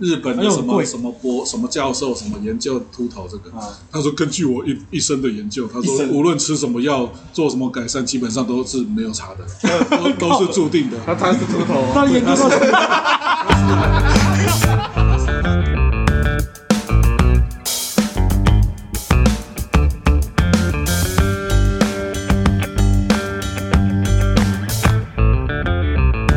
[0.00, 9.46] 日本的什么什么博什么教授什么研究秃头这个，啊他说根据我一一生的研究，他说无论吃什么药做什么改善，基本上都是没有差的，
[10.18, 10.98] 都都是注定的。
[11.06, 12.66] 他他是秃头，到底研究到什么？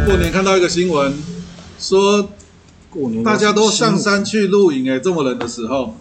[0.06, 1.14] 过年看到一个新闻，
[1.78, 2.28] 说
[2.90, 5.96] 过年大家都上山去露营，哎，这么冷的时候，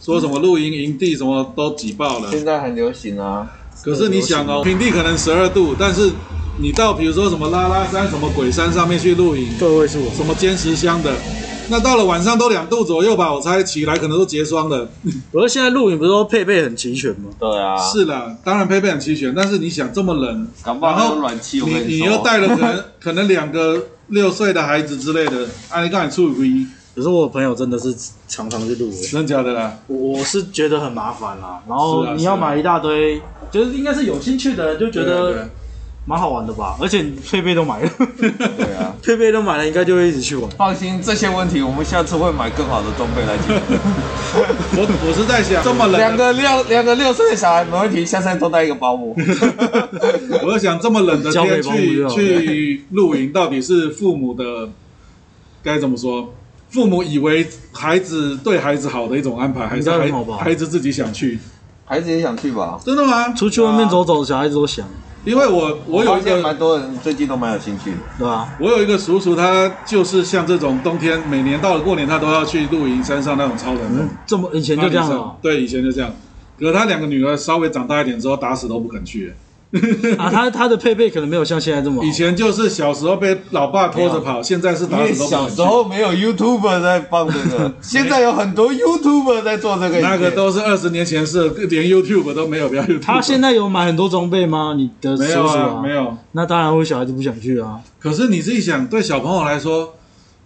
[0.00, 2.30] 说什么露营营地什么都挤爆了。
[2.30, 3.50] 现在很流行啊。
[3.82, 6.10] 可是你想哦，平地可能十二度，但是
[6.58, 11.12] 你到比如说什么拉拉山、什么鬼山上面去露营，个位数，什么尖石乡的，
[11.68, 14.88] 那到了晚上都两度左右吧，我猜起来可能都结霜了。
[15.30, 17.28] 不是现在露营不是都配备很齐全吗？
[17.38, 21.60] 对啊，是啦，当然配备很齐全，但是你想这么冷，然后暖气。
[21.60, 27.92] 你，你又带了可能 可能两个六岁的孩子之类的，啊，你刚才出去可是我朋友真的是
[28.28, 29.78] 常常去露营，真假的啦？
[29.88, 31.60] 我我是觉得很麻烦啦。
[31.68, 33.20] 然后是啊你要买一大堆，
[33.50, 35.50] 就是应该是有兴趣的人就觉对啊得
[36.06, 36.76] 蛮好玩的吧。
[36.80, 40.50] 而且配备都买了，对啊， 配备都买了，应该就会一直去玩。
[40.56, 43.78] 放心，这些问题我们下次会买更好的装备来解决。
[44.76, 49.16] 我我是在想，这么冷，两个六两个六岁的小孩没问题，下山都带一个保姆。
[50.44, 54.68] 我在想这么冷的天去去露营，到底是父母的
[55.62, 56.34] 该怎么说？
[56.70, 61.38] 父母以为孩子对孩子好的一种安排，还是孩应该很好吧孩子自己想去？
[61.84, 62.80] 孩子也想去吧？
[62.84, 63.32] 真的吗？
[63.32, 64.84] 出去外面走走，小孩子都想，
[65.24, 67.98] 因为我我有一个蛮多人最近都蛮有兴趣的。
[68.18, 68.48] 对吧？
[68.58, 76.14] 我有一个叔叔，他就是像这种冬天每年到了过年，他都要去露营山上那种超人的嗯，这么以前就这样对，以前就这样。
[76.58, 79.34] 可是他两个女儿稍微长大一点之后，打死都不肯去。
[80.18, 80.30] 啊。
[80.30, 82.12] 他他的配备可能没有像现在这么好以。
[82.12, 85.62] 前就是小时候被老爸拖着跑，现在是打死都不小时。
[85.62, 90.00] 候没有 YouTuber 在放这个， 现在有很多 YouTuber 在做这个。
[90.00, 93.00] 那个都是二十年前的事，连 YouTube 都没有，不要 YouTube。
[93.00, 94.74] 他现在有买很多装备吗？
[94.76, 96.16] 你的叔叔没有啊，没有。
[96.32, 97.80] 那当然会小孩子不想去啊。
[97.98, 99.94] 可是你自己想，对小朋友来说，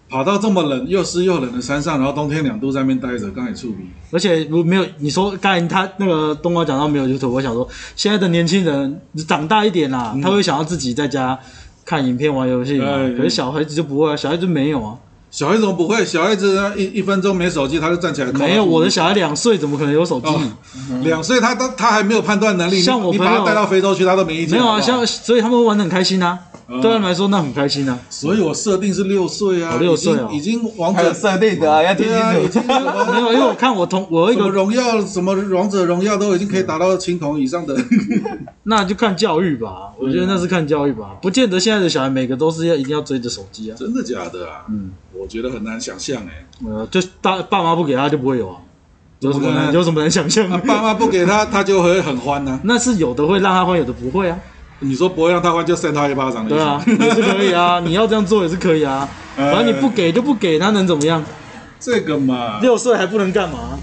[0.09, 3.85] 跑到这么冷又湿又冷的山上，然后冬天两度在那边待着，刚也触鼻。
[4.11, 11.39] 而且如没有你说刚才他那个东哥讲到没有 YouTube，我想说现在的年轻人长大一点啦，他会想要自己在家
[11.85, 14.97] 看影片玩游戏可是小孩子就不会啊，小孩子没有啊。
[15.31, 16.05] 小孩子怎么不会？
[16.05, 18.33] 小孩子一一分钟没手机，他就站起来。
[18.33, 20.27] 没有，我的小孩两岁，怎么可能有手机？
[20.27, 20.41] 哦，
[21.05, 22.81] 两岁他都他还没有判断能力。
[22.81, 24.51] 像我朋友你你把他带到非洲去，他都没意见。
[24.51, 26.39] 没有啊，像所以他们玩的很开心啊。
[26.41, 27.99] 嗯对他们来说那很开心啊。
[28.11, 32.69] 所以我设定是六岁啊，哦六岁啊已经王者设定的啊，要听对啊，已清楚。
[32.69, 32.77] 经
[33.15, 37.75] 没有，因为我看我同我一个，荣耀什么王者荣耀都已经可以达到青铜以上的。
[38.71, 39.93] 那就看教育吧。
[39.99, 43.75] 我觉得那是看教育吧，不见得现在的小孩每个都是要一定要追着手机啊。
[43.79, 44.67] 真的假的啊？
[44.69, 46.47] 嗯，我觉得很难想象哎。
[46.67, 48.57] 呃，就大爸妈不给他就不会有啊。
[49.21, 50.49] 有什么难有什么难想象？
[50.53, 52.61] 啊爸妈不给他， 他就会很欢呢。
[52.65, 54.39] 那是有的会让他欢，有的不会啊。
[54.81, 56.59] 你说不会让他欢，就扇他一巴掌的意思。
[56.59, 57.81] 对啊，也是可以啊。
[57.85, 59.09] 你要这样做也是可以啊。
[59.37, 61.25] 呃反正你不给就不给，他能怎么样？
[61.81, 63.79] 这个嘛，六岁还不能干嘛？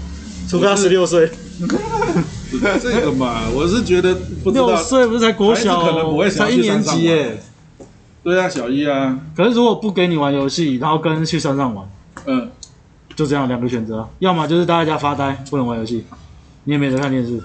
[0.48, 1.28] 除非他十六岁。
[2.80, 4.66] 这个嘛，我是觉得不知道。
[4.66, 4.76] 六。
[4.76, 7.42] 岁不是才国小，孩子可能不会才一年级耶。
[8.22, 11.88] 对啊，小一啊，可是如果不给你玩游戏，然后跟去山上玩，
[12.26, 12.50] 嗯，
[13.14, 16.04] 就这样两个选择，要么就是待在家发呆，不能玩游戏，
[16.64, 17.40] 你也没得看电视，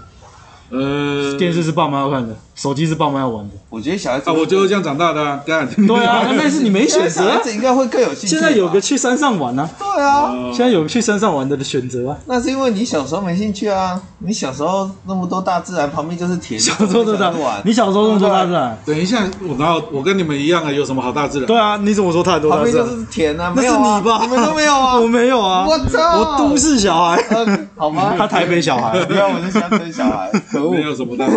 [0.72, 3.56] 呃，电视是爸妈要看的，手机是爸妈要玩的。
[3.72, 5.68] 我觉得小孩子，啊，我就是这样长大的啊，干。
[5.88, 7.32] 对啊， 但是你没选择啊。
[7.32, 8.28] 小孩子应该会更有兴趣。
[8.28, 12.18] 现在有个去山上玩啊，对啊，哦现在有个去山上玩的选择啊。
[12.28, 14.00] 那是因为你小时候没兴趣啊。
[14.20, 18.78] 你小时候那么多大自然，旁边就是田，小时候都这样你想去玩，你小时候那么多大自然？
[18.86, 21.48] 等一下，我然后我跟你们一样啊，有什么好大自然？
[21.48, 23.00] 对啊，你怎么说他很多旁边就大自然？
[23.00, 24.20] 是田啊，那是没有啊你吧？
[24.22, 25.00] 你们都没有啊？
[25.02, 25.66] 我没有啊。
[25.68, 27.16] 我操我都市小孩。
[27.32, 30.72] 呃，好吗，他台北小孩 对啊我是乡村小孩，可恶。
[30.72, 31.36] 没有什么大自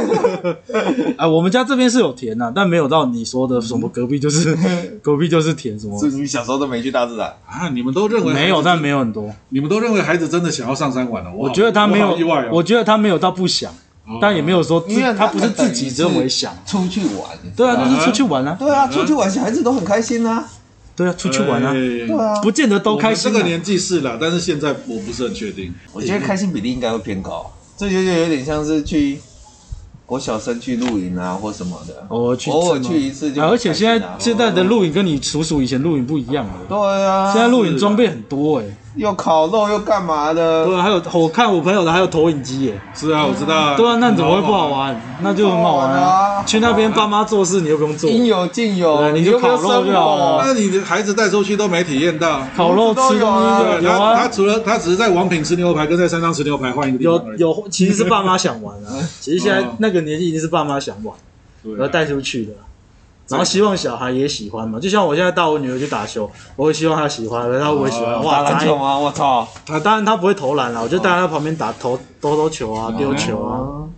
[0.68, 1.13] 然。
[1.16, 4.54] 啊，我们家这边是有田呐、但没有到你说的什么隔壁就是
[5.02, 6.08] 隔壁就是田什么是。
[6.10, 9.30] 你小时候都没去大自然，啊，你们都认为没有，但没有很多。
[9.50, 11.32] 你们都认为孩子真的想要上山玩了？
[11.34, 12.48] 我觉得他没有我好意外哦。
[12.52, 13.72] 我觉得他没有到不想，
[14.06, 16.52] 哦但也没有说自因为他不是自己认为想。
[16.66, 17.30] 出去玩。
[17.56, 18.56] 对啊，就是出去玩啊。
[18.58, 20.44] 对啊，出去玩小孩子都很开心啊。
[20.96, 25.72] 对啊，出去玩啊，哎对啊，不见得都开心、这个年纪是啦，但是现在我不是很确定。
[25.92, 27.50] 我觉得开心比例应该会偏高。
[27.76, 29.18] 这就有点像是去
[30.06, 36.52] 国小生去露营啊，或什么的，偶尔去偶尔一次嘛去一次就、啊而且现在现在的露营跟你叔叔以前露营不一样了。
[36.68, 38.64] 对啊，现在露营装备很多哎、
[38.96, 40.64] 又烤肉又干嘛的？
[40.64, 42.80] 对啊，还有我看我朋友的还有投影机耶。
[42.94, 43.76] 是啊，我知道啊。
[43.76, 45.00] 对啊，那怎么会不好玩？
[45.22, 46.42] 那就很好玩啊！
[46.44, 50.44] 去那边爸妈做事，你又不用做，应有尽有，你就烤肉就好了。
[50.46, 54.16] 那你的孩子带出去都没体验到烤肉吃东西，有啊。
[54.16, 57.14] 他除了他只是在王品吃牛排，跟在山上吃牛排换一个地方。
[57.36, 59.00] 有有，其实是爸妈想玩啊。
[59.20, 61.16] 其实现在那个年纪已经是爸妈想玩，
[61.62, 62.52] 然后带出去的。
[63.28, 68.22] 然后希望小孩也喜欢嘛，就像我现在带我女儿去打球，我会希望她喜欢，然后我也喜欢。
[68.22, 68.98] 哇，打篮球吗？
[68.98, 69.48] 我操！
[69.68, 73.88] 啊，当然她不会投篮了，我就带她在旁边打投投投球啊，丢球啊，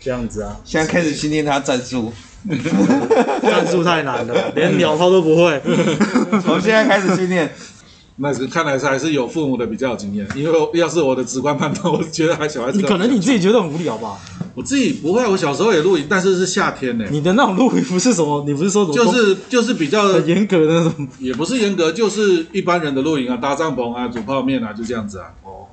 [0.00, 0.56] 这样子啊。
[0.64, 2.12] 现在开始训练她战术，
[3.42, 5.60] 战术太难了，连鸟抛 都不会。
[6.44, 7.52] 从现在开始训练。
[8.20, 12.82] 那是看来是还是有父母的比较有经验，因为要是我的直观判断， 我觉得还小孩子。
[12.82, 14.18] 可能你自己觉得很无聊吧？
[14.54, 17.04] 我自己不会，我小时候也露营，但是是夏天呢。
[17.12, 18.44] 你的那种露营不是什么？
[18.44, 18.94] 你不是说什么？
[18.94, 25.26] 就是就是比较很严格的那种，也不是严格，就是一般人的露营啊，搭帐篷啊，煮泡面啊，就这样子啊。
[25.44, 25.66] 哦，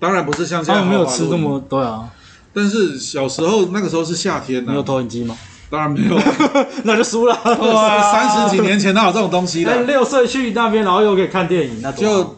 [0.00, 0.80] 当然不是像现在。
[0.80, 2.10] 他们没有吃这么多啊。
[2.52, 4.72] 但是小时候那个时候是夏天呢。
[4.72, 5.36] 你有投影机吗？
[5.68, 6.18] 当然没有，
[6.84, 7.36] 那就输了。
[7.44, 9.82] 三十几年前哪有这种东西的？
[9.82, 12.36] 六岁去那边，然后又可以看电影，那就。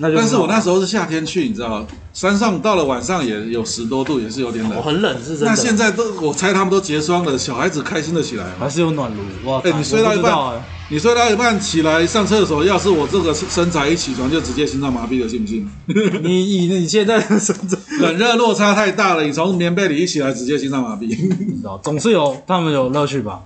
[0.00, 1.86] 但是我那时候是夏天去，你知道吗？
[2.14, 4.76] 山上到了晚上也有十多度，也是有点冷。
[4.76, 5.46] 我很冷是真的。
[5.46, 9.60] 那现在都，我猜他们都结霜了，小孩子开心的起来还是有暖炉哇！
[9.64, 15.68] 哎，你睡到一半，你睡到一半起来上厕所，要是我这个身材一起床就直接心脏麻痹了，信不信？
[16.22, 17.54] 你以你现在身
[18.00, 21.78] 冷热落差太大了，你从棉被里一起来直接心脏麻痹，你知道？
[21.82, 23.40] 总是有他们有乐趣吧？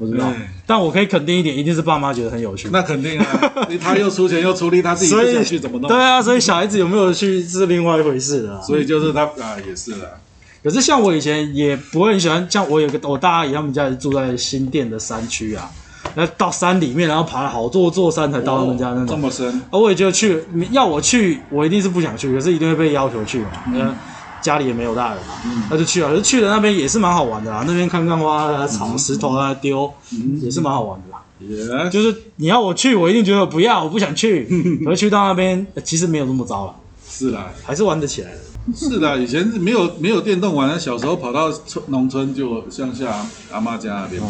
[0.00, 0.32] 不知道，
[0.66, 2.70] 但我可以肯定一点，一定是爸妈觉得很有趣。
[2.72, 5.88] 那肯定啊， 他又出钱又出力，他自己不想去怎么弄？
[5.90, 8.62] 对啊，所以小孩子有没有去是另外一回事了。
[8.62, 10.18] 所以就是他啊，也是了。
[10.64, 15.70] 可是像我以前也不会很喜欢，像我有个我大阿姨他们家是住在新店的山区啊，
[16.14, 19.06] 然后到山里面，然后爬了好多座山才到他们家那种。
[19.06, 19.60] 这么深？
[19.70, 23.50] 而我也觉得去要我去，我一定是不想去，可是一定会被要求去嘛。
[23.74, 23.94] 嗯。
[24.40, 25.34] 家里也没有大人嘛，
[25.70, 26.14] 那就去了。
[26.16, 29.92] 就去了那边也是蛮好玩的啦，那边看看花、草、石头啊丢，
[30.40, 31.22] 也是蛮好玩的啦。
[31.38, 34.44] 也就是你要我去，我一定觉得不要，我不想去。
[34.84, 36.74] 可是去到那边，其实没有那么糟了。
[37.08, 38.38] 是啦，还是玩得起来的。
[38.76, 44.22] 是的，以前没有没有电动玩，小时候跑到村农村就乡下阿妈家那边。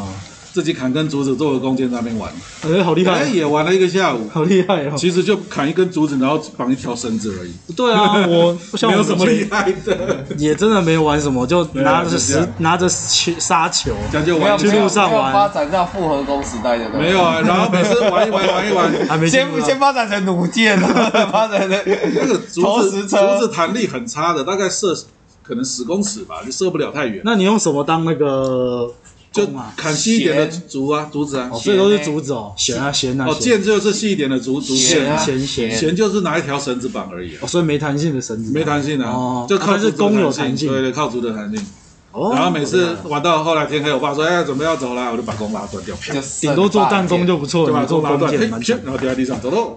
[0.53, 2.33] 自己砍根竹子做个弓箭在那边玩，
[2.63, 3.25] 哎，好厉害！
[3.25, 4.95] 也玩了一个下午，好厉害哦。
[4.97, 7.53] 其实就砍一根竹子，然后绑一条绳子而已。
[7.75, 8.53] 对啊，我
[8.89, 14.59] 没有什么厉害的，也真的没有玩什么，就拿着石，拿着沙球，这样就玩。
[14.59, 16.91] 去路上玩，发展到复合弓时代的。
[16.91, 20.89] 没有啊，然后每次玩一玩，玩一玩， 还没先先发展成弩箭了，
[21.31, 24.95] 发展成那个竹子，竹子弹力很差的，大概射
[25.43, 27.23] 可能十公尺吧，就射不了太远。
[27.25, 28.93] 那你用什么当那个？
[29.33, 29.47] 就
[29.77, 33.27] 砍细一点的竹啊，竹子啊，所以都是竹子哦，弦啊弦啊。
[33.29, 37.37] 哦，箭就是细一点的竹竹弦，弦弦弦就是拿一条绳子绑而已。
[37.41, 38.51] 哦，所以没弹性的绳子。
[38.53, 41.65] 没弹性的，哦，就靠是弓有弹性，对对，靠竹的弹性。
[42.11, 42.33] 哦。
[42.35, 45.95] 然后每次玩到后来天黑，我爸说：“哎，准备要走了。”我就把弓拉断掉，
[46.41, 48.19] 顶多做弹弓就不错了，把做弓
[48.61, 49.77] 箭，然后掉在地上，走喽。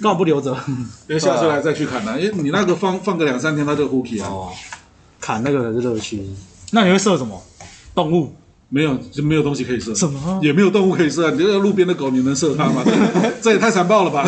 [0.00, 0.56] 干嘛不留着？
[1.08, 4.28] 因为下次来再去砍呢，因为你那个放放个两三天，它就枯起啊。
[4.28, 4.52] 哦。
[5.20, 6.24] 砍那个是乐趣。
[6.70, 7.42] 那你会射什么
[7.96, 8.32] 动物？
[8.74, 9.94] 没有，就没有东西可以射。
[9.94, 10.40] 什么？
[10.42, 11.30] 也没有动物可以射。
[11.30, 12.82] 你这个路边的狗，你能射它吗？
[13.42, 14.24] 这也太残暴了吧！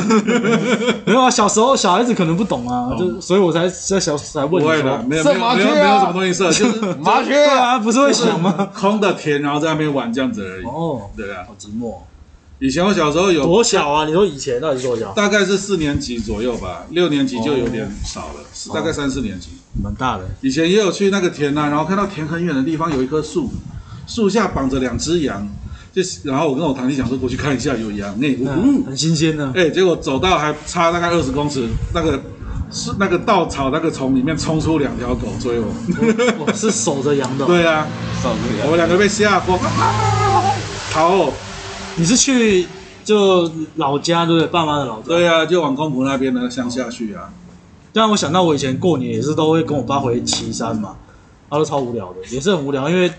[1.07, 4.67] 没有啊，小时候小孩子可能不懂啊，就所以我才在小才问你。
[4.67, 8.69] 不会的，没有没有没有没有什么东西射，就是 麻雀啊，不是会想吗？
[8.75, 10.65] 空的田，然后在那边玩这样子而已。
[10.67, 11.95] 哦，对啊，好寂寞。
[12.59, 14.05] 以前我小时候有多小啊？
[14.07, 15.11] 你说以前到底是多小？
[15.13, 19.49] 大概是四年级左右吧，六年级就有点少了，大概三四年级。
[19.83, 20.25] 蛮大的。
[20.43, 23.51] 以前也有去那个田啊，然后看到田很远的地方有一棵树。
[24.07, 25.49] 树下绑着两只羊，
[25.93, 32.21] 就然后我跟我堂弟讲说，过去看一下有羊，那嗯，很新鲜的，哎，结果走到还差大概二十公尺，那个
[32.71, 35.67] 是那个稻草那个丛里面冲出两条狗追我，
[36.45, 37.87] 我是守着羊的， 对啊，
[38.23, 39.59] 守着羊，我们两个被吓疯，
[40.93, 41.33] 逃，
[41.97, 42.67] 你是去
[43.05, 44.49] 就老家对不对？
[44.49, 47.31] 爸妈的老家，对啊，就往公婆那边的乡下去啊。
[47.93, 50.97] 让我想到我以前过年也是都会跟我爸回岐山嘛，
[51.49, 53.11] 他都超无聊的，也是很无聊，因为。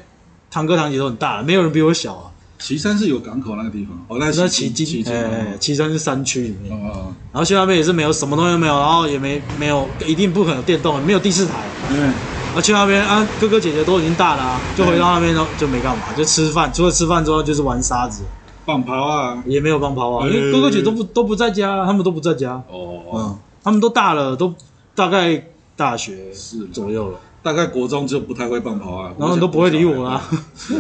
[0.56, 2.32] 堂哥堂姐都很大，没有人比我小啊。
[2.60, 6.72] 岐山是有港口那个地方，哦，那是旗津，哎，岐山是山区里面。
[6.72, 11.56] 哦，然后去那边也是没有什么东西都没有，然后也没没有，一定不可能有电动，没有第四台。
[11.90, 12.00] 对。
[12.00, 18.24] 然后去那边啊，哥哥姐姐都已经大了，就回到那边就就没干嘛，就吃饭，除了吃饭之后就是玩沙子、
[18.66, 22.54] 棒刨啊，也没有棒刨啊，因为哥哥姐都不都不在家，他们都不在家。
[22.72, 23.02] 哦。
[23.14, 24.56] 嗯，他们都大了，都
[24.96, 27.20] 大概大学是左右了。
[27.46, 30.28] 大概国中就不太会棒跑啊，然后你都不会理我啊，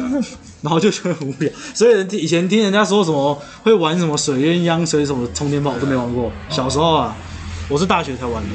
[0.63, 1.47] 然后就觉得很无聊。
[1.75, 6.31] 所以以前听人家说什么会玩什么水鸳鸯、水什么冲天炮，我都没玩过。
[6.49, 7.15] 小时候啊，
[7.69, 8.49] 我是大学才玩的。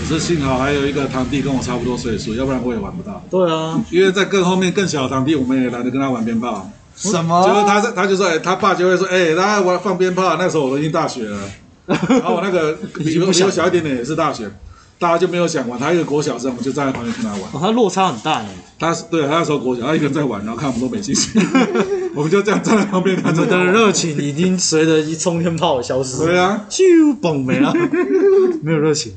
[0.00, 3.22] 我是幸好还有一个堂弟跟我差不多岁数，要不然我也玩不到。
[3.30, 6.70] 对啊，因为在更后面更小的堂弟，我们也懒得跟他玩鞭炮。
[6.96, 7.46] 什么？
[7.46, 10.36] 就是他他就说，哎，他爸就会说，哎，大家玩放鞭炮。
[10.38, 11.38] 那时候我都已经大学了，
[11.84, 14.50] 然后我那个比我小一点点也是大学。
[14.98, 17.42] 大家就没有想玩，他一个国小生，我们就站在旁边看他玩。
[17.52, 18.46] 哦，他落差很大哎。
[18.78, 21.38] 他是对，他那时候国小，他一个人在玩，然后看我们都没兴趣，
[22.14, 23.34] 我们就这样站在旁边看。
[23.34, 26.24] 我们的热情已经随着一冲天炮消失。
[26.24, 27.72] 对啊，咻嘣没了，
[28.62, 29.12] 没有热情。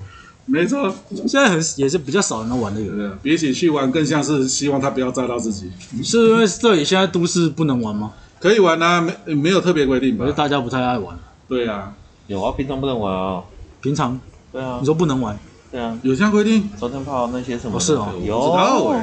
[0.46, 0.92] 没错，
[1.28, 2.96] 现在很也是比较少人能玩这个。
[2.96, 5.70] 对，比起去玩，更像是希望他不要炸到自己。
[6.04, 8.14] 是因为这里现在都市不能玩吗？
[8.40, 10.24] 可以玩啊，没没有特别规定吧？
[10.24, 11.16] 因为大家不太爱玩。
[11.48, 11.94] 对啊，
[12.28, 13.44] 有啊，平常不能玩啊。
[13.82, 14.20] 平常？
[14.52, 14.78] 对啊。
[14.80, 15.38] 你说不能玩？
[15.72, 17.74] 对啊，有这样规定，昨天炮那些什么？
[17.74, 18.38] 不是哦，有，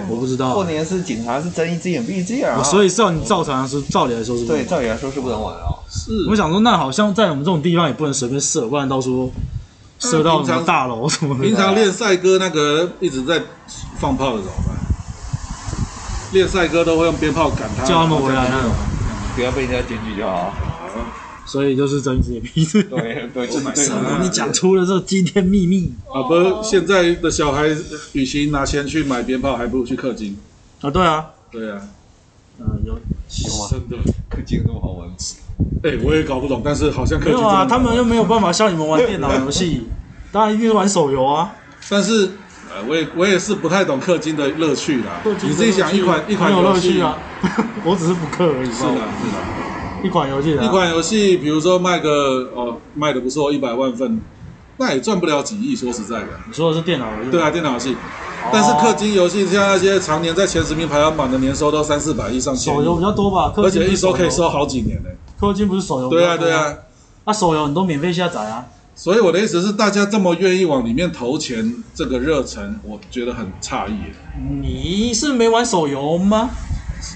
[0.09, 0.53] 我不知道。
[0.53, 2.61] 过年是警察是睁一只眼闭一只眼啊。
[2.63, 4.45] 所以照你照常是照理来说是。
[4.47, 5.79] 对，照理来说是不能玩哦。
[5.89, 6.27] 是。
[6.29, 9.31] 我想说，那好像在我们这种地方也不能随便射，不然到时候
[10.01, 11.45] 射到什么大楼什么的。
[11.45, 13.41] 平常练赛哥那个一直在
[13.99, 14.77] 放炮的怎么办？
[16.33, 18.73] 练赛哥都会用鞭炮赶他，叫他们回来那种，
[19.37, 20.53] 不要被人家检举就好。
[21.47, 22.89] 所以就是睁一只眼闭一只眼。
[22.91, 24.19] 对对，就是什么？
[24.21, 26.23] 你讲出了这个惊天秘密啊！
[26.25, 27.69] 不是，现在的小孩，
[28.13, 30.37] 与其拿钱去买鞭炮，还不如去氪金
[30.83, 30.91] 啊！
[30.91, 31.81] 对啊，对啊，
[32.59, 32.99] 嗯，有
[33.29, 33.97] 喜欢真的
[34.31, 35.09] 氪金那么好玩？
[35.85, 37.33] 哎，我也搞不懂，但是好像氪金。
[37.35, 39.85] 没有啊，他们又没有办法像你们玩电脑游戏，
[40.33, 41.55] 当然一定玩手游啊。
[41.89, 42.31] 但是，
[42.75, 45.23] 呃，我也我也是不太懂氪金的乐趣啦。
[45.25, 47.17] 你自己想，一款一款游戏啊，
[47.85, 48.73] 我只是不氪而已。
[48.73, 49.56] 是的，是的。
[50.07, 54.21] 一款游戏，一款游戏，比如说卖个哦，卖的不错，一百万份，
[54.77, 55.75] 那也赚不了几亿。
[55.75, 57.31] 说实在的，你说的是电脑游戏？
[57.31, 57.93] 对啊，电脑游戏。
[57.93, 62.73] 哦、但是氪金游戏，像那些常年在前十名排行榜的年收都三四百亿上千。
[62.73, 63.53] 手游比较多吧？
[63.57, 65.11] 而且一收可以收好几年呢。
[65.41, 66.09] 氪金不是手游？
[66.09, 66.73] 对啊，对啊。
[67.25, 68.65] 那、啊、手游你都免费下载啊？
[68.95, 73.97] 所以我的意思是，大家这么愿意往里面投钱，这个热忱，我觉得很诧异。
[74.63, 76.51] 你是没玩手游吗？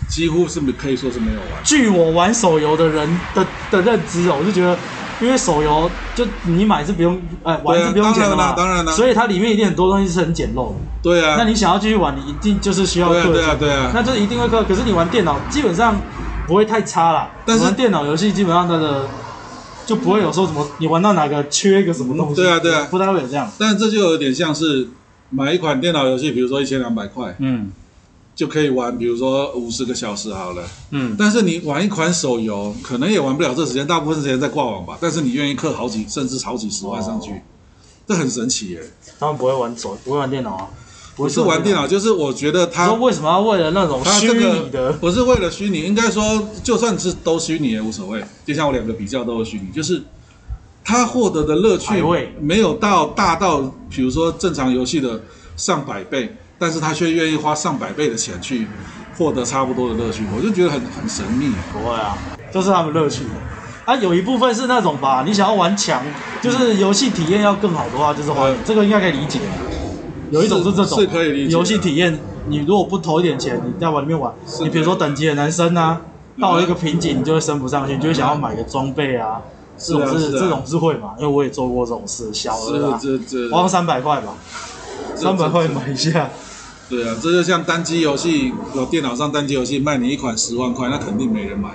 [0.09, 1.49] 几乎是没可以说是没有玩。
[1.65, 4.77] 据我玩手游的人的的认知哦，我就觉得，
[5.21, 10.75] 因为手游就你买是不用，哎，玩是不用钱的嘛，当然了，所以它里面一定很多东西是很简陋的。
[11.03, 11.37] 对啊。
[11.39, 13.33] 那你想要继续玩，你一定就是需要氪金。
[13.33, 13.91] 对啊，对啊。
[13.95, 15.97] 那就一定会氪，可是你玩电脑基本上
[16.47, 17.31] 不会太差啦。
[17.47, 19.07] 但是玩电脑游戏基本上它的
[19.87, 22.37] 就不会有说什么，你玩到哪个缺一个什么东西。
[22.37, 22.87] 对啊，对啊。
[22.91, 23.51] 不太会有这样。
[23.59, 24.89] 但是这就有点像是
[25.31, 27.37] 买一款电脑游戏，比如说一千两百块。
[27.39, 27.71] 嗯。
[28.41, 30.63] 就可以玩，比如说五十个小时好了。
[30.93, 34.97] 嗯，但是你玩一款手游，可能也玩不了这时间，大部分时间在挂网吧。
[34.99, 37.41] 但是你愿意氪好几，甚至好几十万上去，哦、
[38.09, 38.81] 这很神奇耶。
[39.19, 40.69] 他们不会玩手，不会玩电脑啊？
[41.15, 44.91] 不是玩电脑，就是我觉得他说为什么要为了那种虚拟的？
[44.95, 48.25] 不是为了虚拟，应该说就算是都虚拟也无所谓。
[48.47, 50.03] 就像我两个比较都是虚拟，就是
[50.83, 52.03] 他获得的乐趣
[52.41, 55.21] 没有到大到，比如说正常游戏的
[55.59, 56.35] 上百倍。
[56.61, 58.69] 但是他却愿意花上百倍的钱去
[59.17, 61.51] 获得差不多的乐趣，我就觉得很很神秘。
[61.73, 62.19] 不会啊，
[62.53, 63.25] 这是他们乐趣。
[63.87, 66.03] 啊，有一部分是那种吧，你想要玩强，
[66.43, 69.41] 就是游戏体验要更好的话，就是花、嗯、这个应该可以理解。
[70.31, 71.53] 有一种是这种，是可以理解。
[71.53, 76.03] 游戏体验，你如果不投一点钱，你在玩里面玩，你比如说等级很难升啊，
[76.39, 79.41] 到了一个瓶颈，你就会升不上去，你就会想要买个装备啊，
[79.79, 81.15] 这种是这种是会嘛？
[81.19, 83.01] 因为我也做过这种事，小额啊，
[83.51, 84.35] 花三百块吧，
[85.17, 86.29] 三百块买一下。
[86.91, 91.71] 对啊，这就像单机游戏，有电脑上单机游戏卖你一款十万块，那肯定没人买。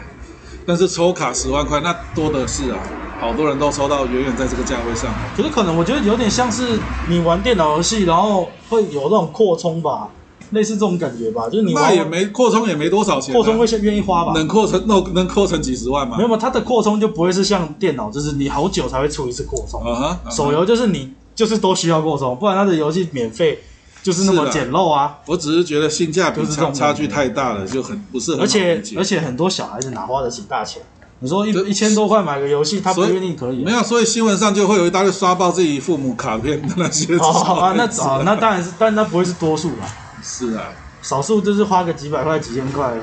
[0.67, 2.77] 但是抽卡十万块，那多的是啊，
[3.21, 5.13] 好多人都抽到，远远在这个价位上。
[5.37, 10.09] 可是可能我觉得有点像是你玩电脑游戏，然后会有那种扩充吧，
[10.49, 14.33] 类似这种感觉吧，就是你玩那也没扩充也没多少钱，啊，扩充会先愿意花吧？
[14.35, 16.17] 能扩充能能扩成几十万吗？
[16.17, 19.81] 没有嘛，它的扩充就不会是像电脑，就是你好久才会出一次扩充。
[19.81, 20.35] Uh uh huh.
[20.35, 23.59] 手游就是你就是都需要扩充，不然它的游戏免费。
[24.05, 25.17] 就是那么简陋啊！
[25.25, 30.79] 我只是觉得性价比差差距太大了，就很不是很而且而且很多小孩子哪花得起大钱？
[31.21, 33.63] 你说一一千多块买个游戏，他不愿意可以？
[33.63, 37.15] 没有，所以新闻上就会有一大堆刷爆自己父母卡片的那些。
[37.17, 39.87] 哦好啊，那早，那当然是，但那不会是多数吧。
[40.21, 40.69] 是啊，
[41.01, 42.93] 少数就是花个几百块、几千块。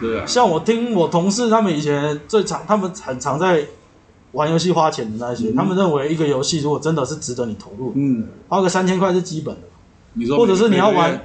[0.00, 3.64] 对啊，像我听我同事他们以前最常，他们很常在
[4.32, 9.60] 玩游戏花钱的那些，他们认为一个游戏如果真的是值得你投入，嗯，花个三千块是基本的。
[10.14, 11.20] 你说或者是你要玩，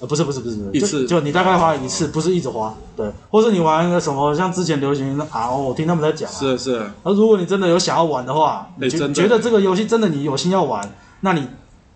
[0.00, 3.10] 呃，不是不是不是，一次就，就你大概花一次，不是一直花，对。
[3.30, 6.90] 或者你玩一个什么，像之前流行的 RO，我听他们在讲、啊，是是。
[7.02, 10.88] 而如果你真的有想要玩的话，你觉觉得这个游戏真的你有心要玩，
[11.20, 11.46] 那你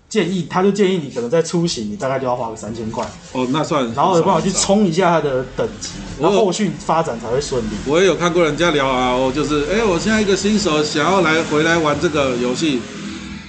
[0.09, 3.07] 建议他就建议你可能在出行你大概就要花个三千块。
[3.33, 3.85] 哦，那算。
[3.95, 7.69] 然后有办法去冲一下它的等级，然后后续发展才会顺利。
[7.87, 12.81] 我也有看过人家聊 RO，就是哎，我现在一个新手想要来回来玩这个游戏。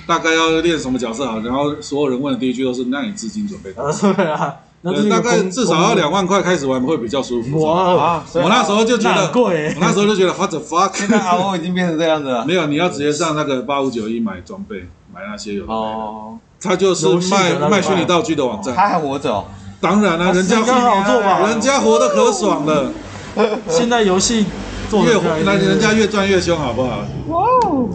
[0.06, 4.12] 大概要练什么角色啊，然后所有人问的第一句都是：那你资金准备多少？
[4.14, 7.64] 对啊，那大概至少要两万块开始玩会比较舒服。
[7.64, 12.44] 哇，我那时候就觉得贵，我那时候就觉得 what the fuck，现在 RO 已经变成这样子了。
[12.48, 16.38] 没有，你要直接上那个八五九一买装备，买那些有哦。
[16.62, 18.76] 他就是卖卖虚拟道具的网站。
[18.76, 19.46] 他还活着哦？
[19.80, 22.92] 当然了，人家好做吧，人家活得可爽了。
[23.68, 24.46] 现在游戏
[24.92, 27.00] 越那人家越赚越凶，好不好？
[27.30, 27.88] 哇哦！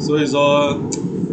[0.00, 0.78] 所以说。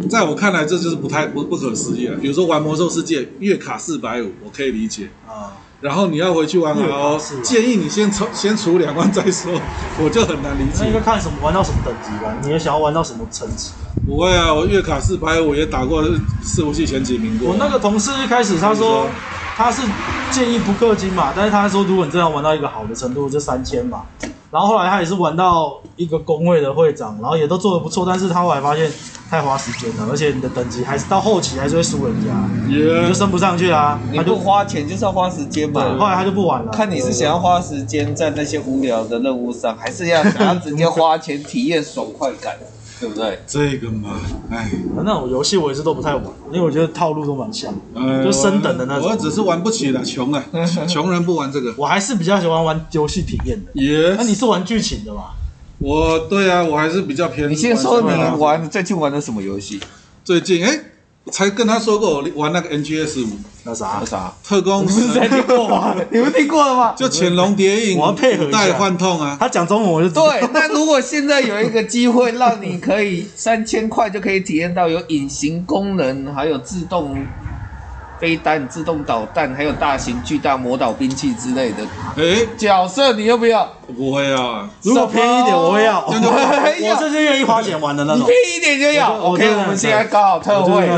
[0.08, 2.16] 在我看来，这就是不太不不可思议了。
[2.16, 5.52] 比如说玩魔兽世界，月卡四百五，我可以理解啊。
[5.80, 9.52] 然后你要回去玩 RO，建议你先充先储两万再说，
[10.02, 10.78] 我就很难理解。
[10.80, 12.34] 那应该看什么玩到什么等级吧？
[12.42, 13.72] 你也想要玩到什么层级？
[14.06, 16.02] 不会啊，我月卡四百五也打过
[16.42, 17.50] 四服器前几名过。
[17.50, 19.06] 我那个同事一开始他说
[19.56, 19.82] 他是
[20.30, 24.04] 建议不氪金嘛，但是他说如果你真的要玩到一个好的程度，就三千嘛。
[24.54, 28.88] 然后后来他也是玩到一个工会的会长，然后也都做的不错，但是他后来发现
[29.28, 32.30] 太花时间了，而且你的等级还是到后期还是会输人家
[32.68, 33.02] ，Yeah.
[33.02, 33.98] 你就升不上去啊。
[34.12, 35.98] 你不花钱就是要花时间嘛。
[35.98, 36.70] 后来他就不玩了。
[36.70, 42.54] 看你是想要花时间在那些无聊的任务上，还是要想要直接花钱体验爽快感。
[43.04, 43.38] 对不对？
[43.46, 44.18] 这个嘛，
[44.50, 47.74] 哎，那种游戏我也是都不太玩，因为我觉得套路都蛮像，
[48.24, 49.10] 就升等的那种。
[49.10, 50.42] 我只是玩不起了，穷啊，
[50.88, 51.74] 穷人不玩这个。
[51.76, 53.82] 我还是比较喜欢玩游戏体验的。
[53.82, 55.24] 耶，那你是玩剧情的吗？
[55.78, 57.50] 我对啊，我还是比较偏。
[57.50, 59.78] 你先说你玩最近玩的什么游戏？
[60.24, 60.80] 最近哎。
[61.30, 63.30] 才跟他说过，我玩那个 NGS 五，
[63.64, 65.94] 那啥那啥特工，不是在听过吗？
[66.12, 66.94] 你们听过了吗？
[66.96, 68.96] 就潜龙谍影，我要配合带幻。
[68.98, 69.36] 痛啊！
[69.40, 70.48] 他讲中文我就对。
[70.52, 77.16] 那如果现在有一个机会，让你可以三千块就可以体验到有隐形功能，还有自动。
[78.24, 81.84] 飞弹、自动导弹，还有大型巨大魔导兵器之类的。
[82.16, 83.70] 哎，角色你要不要？
[83.94, 86.00] 不会啊，如果便宜一点我会要。
[86.06, 88.26] 我这是愿意花钱玩的那种。
[88.26, 89.14] 便宜一点就要。
[89.18, 90.88] OK，我们现在刚好特惠，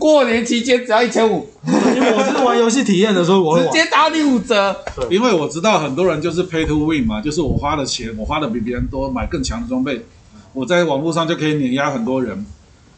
[0.00, 1.48] 过年期间只要一千五。
[1.94, 4.76] 因为我是玩游戏体验的时候，我直接打你五折。
[5.08, 10.04] 因为我知道很多人就是 pay to win 嘛，就是我花的钱，我花的比别人多，买更强的装备，
[10.52, 12.44] 我在网络上就可以碾压很多人。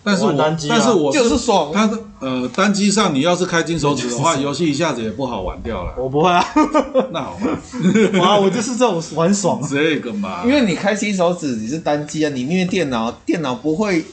[0.06, 0.32] 但是我，
[0.68, 1.72] 但是我就是爽。
[1.74, 5.92] 他呃，单机上你要是开金手指的话，游戏一下子也不好玩掉了。
[5.98, 6.44] 我不会啊。
[7.10, 7.58] 那好吧。
[8.22, 9.60] 哇，我就是这种玩爽。
[9.68, 10.44] 这个嘛。
[10.44, 14.04] 因为你开金手指，你是单机啊，你虐电脑，电脑不会，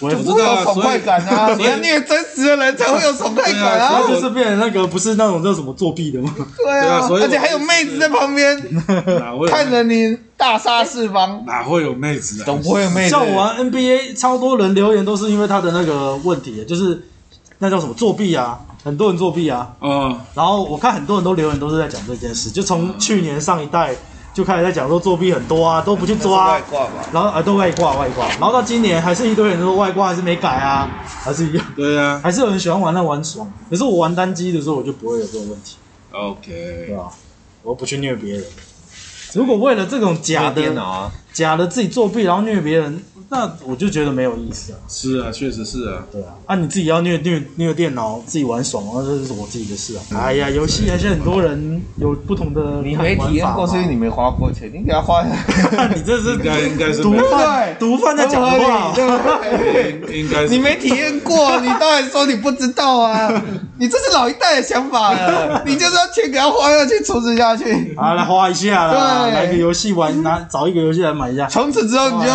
[0.00, 1.54] 我也不知道有爽快感啊。
[1.58, 4.00] 你要虐真实的人才会有爽快感啊。
[4.00, 6.34] 那就是变成那个不是那种叫什么作弊的吗？
[6.56, 8.56] 对啊，而且还有妹子在旁边，
[9.50, 10.18] 看着你。
[10.38, 12.44] 大杀四方，哪会有妹子啊？
[12.44, 13.10] 总不会有妹子。
[13.10, 17.02] 像我玩 NBA，超多人留言都是因为他的那个问题，就是
[17.58, 19.68] 那叫什么作弊啊，很多人作弊啊。
[19.80, 20.16] 嗯。
[20.34, 23.92] 然后我看很多人都留言都是在讲这件事，就从去年上一代
[24.38, 26.52] 就开始在讲说作弊很多啊，都不去抓。
[26.52, 26.92] 外挂吧。
[27.12, 31.66] 然后啊，都外挂外挂，然后到今年还是一堆人说外挂还是没改啊，还是一样。
[31.74, 32.20] 对啊。
[32.22, 35.74] 还是有人喜欢玩那玩爽，可是我玩单机的时候我就不会有这种问题。
[36.12, 36.84] OK。
[36.86, 37.10] 对吧？
[37.64, 38.44] 我不去虐别人。
[39.34, 44.78] 如果为了这种假的、啊、假的自己作弊，然后虐别人，那我就觉得没有意思啊。
[44.88, 46.02] 是啊，确实是啊。
[46.10, 50.02] 对啊，啊你自己要虐虐虐电脑，自己玩爽，那这是我自己的事啊。
[50.12, 52.80] 嗯、哎呀，游戏还是很多人有不同的。
[52.82, 55.22] 你没体验过，所以你没花过钱，你给他花。
[55.94, 60.00] 你这是应该应该是毒贩，毒贩在讲话，对不对？
[60.20, 60.48] 应该是。
[60.48, 63.30] 你没体验过，你当然说你不知道啊。
[63.78, 67.94] 你这是老一代的想法了， 你就是要钱给他花下去，充值下去。
[67.96, 71.46] 啊，来花一下啦，对来个游戏玩，拿找一个游戏来买一下。
[71.46, 72.32] 从此之后你就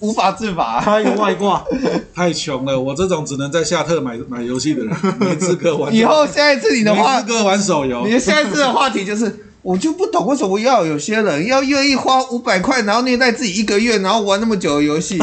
[0.00, 1.64] 无法自拔，开一个外挂。
[2.14, 5.94] 太穷了，我这种只能在下特买买游戏的人，没资格玩。
[5.94, 8.06] 以后下一次你的话，没资格玩手游。
[8.06, 15.18] 你的下一次的话题就是，我就不懂为什么要有些人要愿意花五百块，然后虐待自己一个月，然后玩那么久的游戏。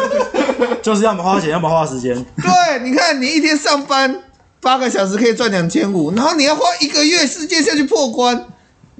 [0.82, 2.14] 就是要么花钱，要么花时间。
[2.42, 4.22] 对，你看你一天上班。
[4.62, 8.44] 八个小时可以赚两千五，然后你要花一个月时间下去破关，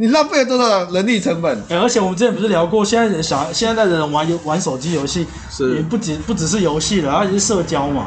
[0.01, 1.63] 你浪费了多少人力成本？
[1.69, 8.07] 欸、而且我们之前不是聊过，现在人小现在的人玩游玩手机游戏，是也不仅不只是游戏了，而且是社交嘛。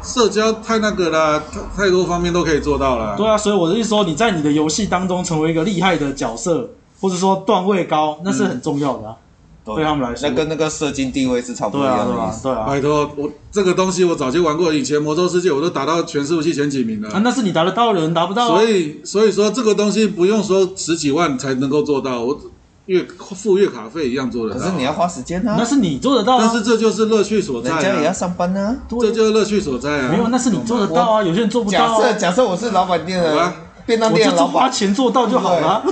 [0.00, 1.42] 社交太那个了，
[1.76, 3.16] 太多方面都可以做到了。
[3.16, 9.16] 对啊，所以我的意思说，你在你的游戏当中成为一个厉害的角色，或者说段位高，那是很重要的、啊。
[9.18, 9.23] 嗯
[9.64, 12.12] 对他们来说，那跟那个射精定位是差不多一样的。
[12.12, 12.66] 对啊，对啊。
[12.66, 17.08] 拜托，我这个东西我早就玩过，以前魔兽世界我都打到全服器前几名了。
[17.10, 18.48] 啊，那是你达得到的人达不到。
[18.48, 22.38] 所以，所以说这个东西不用说十几万才能够做到，我
[22.86, 24.60] 月付月卡费一样做得到。
[24.60, 25.56] 可是你要花时间啊。
[25.58, 26.38] 那是你做得到。
[26.38, 27.70] 但是这就是乐趣所在。
[27.70, 28.76] 人家也要上班啊。
[29.00, 30.08] 这就是乐趣所在啊。
[30.10, 31.78] 没有，那是你做得到啊，有些人做不到。
[31.78, 33.52] 假设假设我是老板店的。
[33.86, 35.82] 便当店的老板，花钱做到就好了，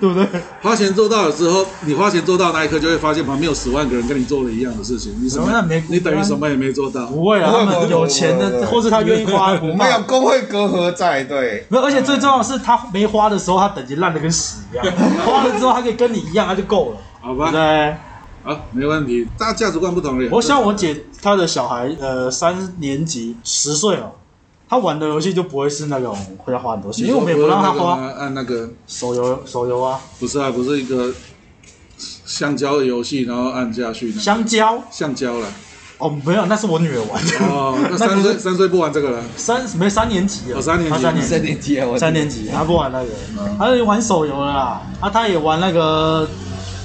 [0.00, 0.26] 对 不对？
[0.62, 5.48] 花钱做到了之后，你花钱做到那一刻，就会发现旁边有十万个人跟你做了一样的事情，你什么？
[5.88, 7.06] 你等于什么也没做到。
[7.06, 11.66] 不会啊，他们有钱的，或是他愿意花，没有工会隔阂在，对。
[11.68, 14.84] 没有，而且最重要的是，他没花的时候，他等级烂的跟屎一样；
[15.24, 16.96] 花了之后，他可以跟你一样，他就够了。
[17.20, 17.50] 好吧。
[17.52, 17.94] 对。
[18.42, 19.28] 好，没问题。
[19.38, 20.26] 大家价值观不同的。
[20.32, 24.10] 我像我姐，她的小孩，呃，三年级，十岁了。
[24.70, 28.00] 他玩的游戏就不会是那种会要花很多钱，因为我们也不让他花。
[28.16, 30.00] 按那个手游，手游啊。
[30.20, 31.12] 不是啊，不是一个
[31.98, 34.12] 橡胶的游戏，然后按下去。
[34.12, 34.80] 香蕉。
[34.88, 35.48] 橡胶了。
[35.98, 37.52] 哦，没有，那是我女儿玩的。
[37.52, 39.24] 哦，那三岁三岁不玩这个了。
[39.36, 40.62] 三没三年级了。
[40.62, 41.02] 三年级。
[41.02, 43.08] 三年三年级啊，三年级，他不玩那个，
[43.58, 44.82] 他是玩手游了啦。
[45.00, 46.28] 啊，他也玩那个，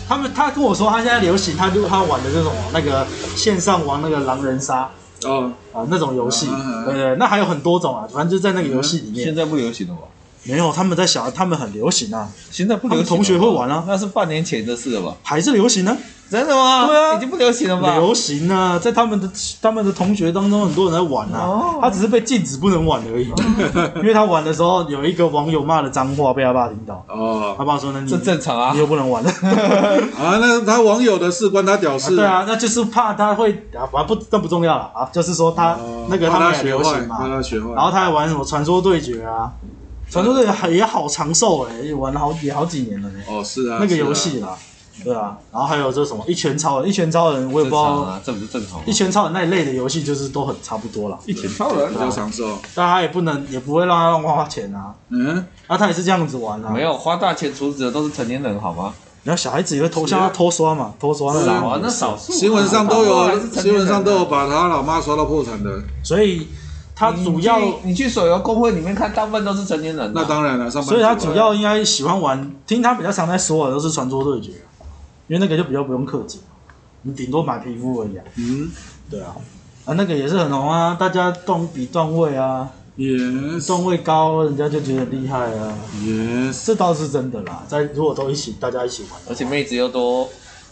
[0.09, 4.89] 他们他跟我说，他现在流行，他就他玩的这种那个线上玩那个狼人杀。
[5.25, 6.47] 哦啊，那种游戏，
[6.85, 9.23] 对对，那还有很多种啊，反正就在那个游戏里面。
[9.23, 10.01] 现在不流行了吧？
[10.43, 12.29] 没有，他们在想，他们很流行啊。
[12.51, 15.15] 现在不流行，同学会玩啊，那是半年前的事了吧？
[15.23, 15.97] 还是流行呢？
[16.29, 16.88] 真的吗？
[16.88, 17.93] 对啊，已经不流行了吧？
[17.97, 19.29] 流行啊，在他们的
[19.61, 21.75] 他们的同学当中，很多人在玩啊。
[21.81, 23.27] 他只是被禁止不能玩而已。
[24.01, 27.05] 因为他玩的时候，有一个网友骂的脏话被他爸听到。
[27.07, 29.29] 哦，他爸说：“那你这正常啊，你又不能玩了。
[30.17, 32.15] ”啊，那他网友的事关他屌事。
[32.15, 35.77] 对啊，那就是怕他会啊，反正不这不重要了啊，就是说他
[36.09, 37.17] 那个他们也流行嘛，
[37.75, 39.51] 然后他还玩什么传说对决啊，
[40.09, 43.15] 传说对决也好长寿哎，玩了好也好几年了呢。
[43.27, 44.57] 哦，是啊，那个游戏啦。
[45.05, 48.81] 对啊，然后还有这什么一拳超人，一拳超人我也不知道，啊，这不是正常。
[48.85, 51.19] 一拳超人那一类的游戏就是都很差不多了。
[51.27, 54.93] 一拳超人比较享受，但他也不能，也不会让他乱花钱啊。
[55.09, 56.71] 嗯，那，他也是这样子玩啊。
[56.71, 58.91] 没有花大钱阻止的都是成年人，好吗？
[59.23, 61.79] 然后小孩子也会偷，像他偷刷嘛，偷刷那个。
[61.81, 62.31] 那少数。
[62.31, 65.81] 新闻上都有，新闻上都有把他老妈刷到破产的。
[66.03, 66.47] 所以
[66.95, 70.11] 他主要，你去手游公会里面看，大部分都是成年人。
[70.13, 74.51] 那当然了，所以他主要应该喜欢玩，听他比较常在说的都是传说对决。
[75.27, 76.39] 因为那个就比较不用氪金，
[77.01, 78.15] 你顶多买皮肤而已。
[78.17, 78.69] 啊嗯，
[79.09, 79.35] 对啊，
[79.85, 83.17] 啊那个也是很红啊，大家段比段位啊，也
[83.67, 85.77] 段位高，人家就觉得厉害啊。
[86.03, 90.29] 也这倒是真的啦，在如果都一起，大家一起玩，而且妹子又多，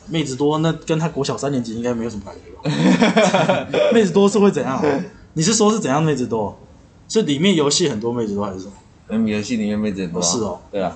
[0.08, 3.68] 妹子多，那跟他国小三年级应该没有什么感觉吧？
[3.94, 4.84] 妹子多是会怎样？
[5.34, 6.58] 你是说是怎样妹子多？
[7.10, 8.72] 是里面游戏很多妹子多还是什么？
[9.10, 10.22] 嗯，游戏里面妹子很多。
[10.22, 10.96] 是哦，对啊。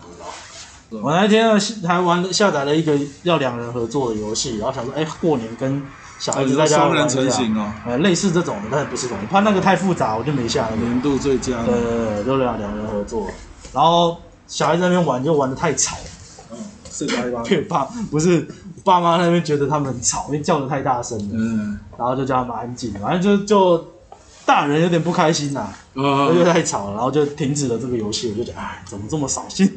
[0.89, 5.83] 我那天还玩下载了一个要两人合作的游戏，然后想说，哎，过年跟
[6.17, 10.69] 小孩子在家玩一下，呃，类似这种的，但是不是这种，怕那个太复杂，我就没下。
[10.69, 11.63] 年度最佳。
[11.65, 13.27] 对对对，就两两人合作，
[13.73, 15.97] 然后小孩子在那边玩就玩的太吵，
[16.51, 16.57] 嗯，
[16.89, 18.47] 是太爸，爸不是
[18.85, 23.87] 爸妈那边觉得他们很吵，因为叫的太大声了，嗯，然后就叫他们安静，反正就就。
[24.47, 28.31] 大人有点不开心呐、啊，因为、uh, 太吵了，然后就停止了这个游戏。
[28.31, 29.69] 我就觉得，哎，怎么这么扫兴？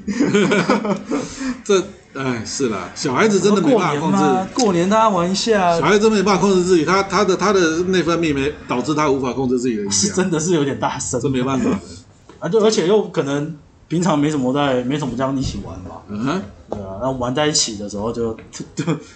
[1.65, 1.83] 这，
[2.15, 4.55] 哎，是啦，小孩子真的没办法控制。
[4.55, 9.91] 过年大家玩一下，小孩子真没办法控制自己，他他的他的内分泌没导致他无法控制自己的。
[9.91, 11.79] 是 真的是有点大声，这没办法的。
[12.39, 13.57] 啊，就而且又可能
[13.89, 16.01] 平常没什么在，没什么这样一起玩吧。
[16.09, 18.65] 嗯哼，对啊，然后玩在一起的时候就就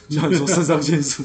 [0.09, 1.23] 就像说肾上腺素。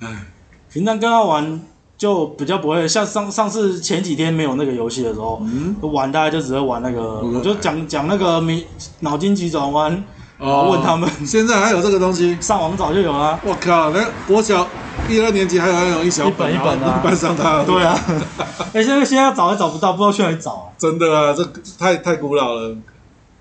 [0.00, 0.26] 哎，
[0.70, 1.58] 平常跟他玩。
[2.00, 8.66] 就比较不会像上上次前几天没有那个游戏的时候，嗯，玩大家就只会玩那个，我就讲讲那个迷
[9.00, 10.02] 脑筋急转弯，
[10.38, 11.06] 哦，问他们。
[11.26, 12.34] 现在还有这个东西？
[12.40, 13.38] 上网早就有了。
[13.44, 14.66] 我靠，那国小
[15.10, 17.62] 一二年级还有那种一小一本一本的，搬上它。
[17.64, 17.94] 对啊，
[18.72, 20.72] 哎，现在现在找也找不到，不知道去哪里找。
[20.78, 21.46] 真的啊，这
[21.78, 22.74] 太太古老了，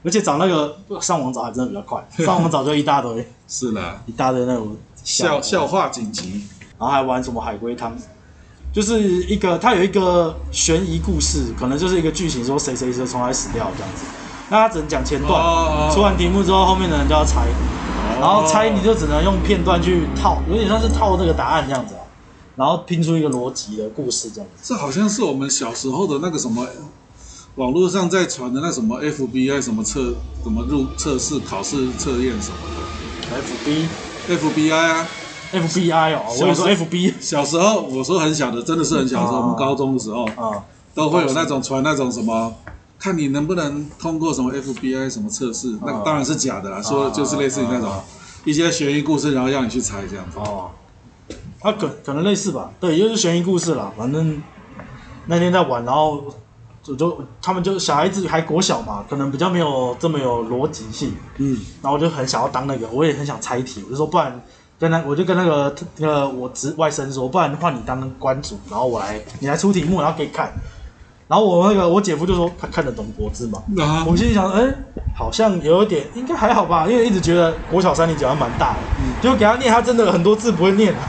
[0.03, 3.25] 而且找那个上网找还真的比较快， 上网找就一大堆。
[3.47, 6.43] 是的，一大堆那种笑笑话紧急，
[6.77, 7.95] 然后还玩什么海龟汤。
[8.71, 14.05] 就是一个，它有一个悬疑故事，可能就是一个剧情，说谁谁谁从来死掉这样子。
[14.51, 17.47] 那他只能讲前段，出完题目之后，后面的人就要猜，
[18.19, 21.93] 然后猜你就只能用片段去套，有点像是套这个答案这样子，
[22.55, 24.61] 然后拼出一个逻辑的故事这样子。
[24.63, 26.67] 这好像是我们小时候的那个什么，
[27.55, 33.37] 网络上在传的那什么 FBI 什么测什么入测试考试测验什么的。
[33.37, 33.87] FB
[34.27, 35.07] FBI 啊。
[35.51, 37.13] FBI 哦，我跟你说 FB。
[37.19, 42.53] 小时候我说很小的，真的是很小的时候，我们高中的时候，啊，都会有那种传那种什么，
[42.99, 47.91] 看你能不能通过什么 FBI 什么测试，那当然是假的啦，说就是类似于那种
[48.45, 50.37] 一些悬疑故事，然后让你去猜这样子。
[50.37, 50.69] 哦，
[51.61, 54.41] 啊可可能类似吧，对，又是悬疑故事啦，反正
[55.25, 56.23] 那天在玩，然后
[56.83, 64.39] 就就他们就小孩子还国小嘛，可能比较没有这么有逻辑性，嗯，然后我就很想要当那个，我也很想猜题，我就说不然。
[64.79, 70.51] 跟他，我就跟那个那个我侄外甥说，不然换你当关主，然后我来，你来出题目，然后给你看。
[71.27, 74.75] 然后我那个我姐夫就说他看得懂国字嘛，啊、我心里想，哎、欸，
[75.15, 80.99] 好像有一点，应该还好吧，因为一直觉得国小三年级还蛮大的，嗯、就给他念，他真的很多字不会念啊。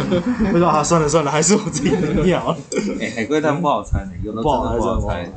[0.54, 2.56] 我说啊，算了算了，还是我自己能念啊。
[2.98, 5.30] 哎、欸，海龟汤不好猜呢，有的真的不好猜。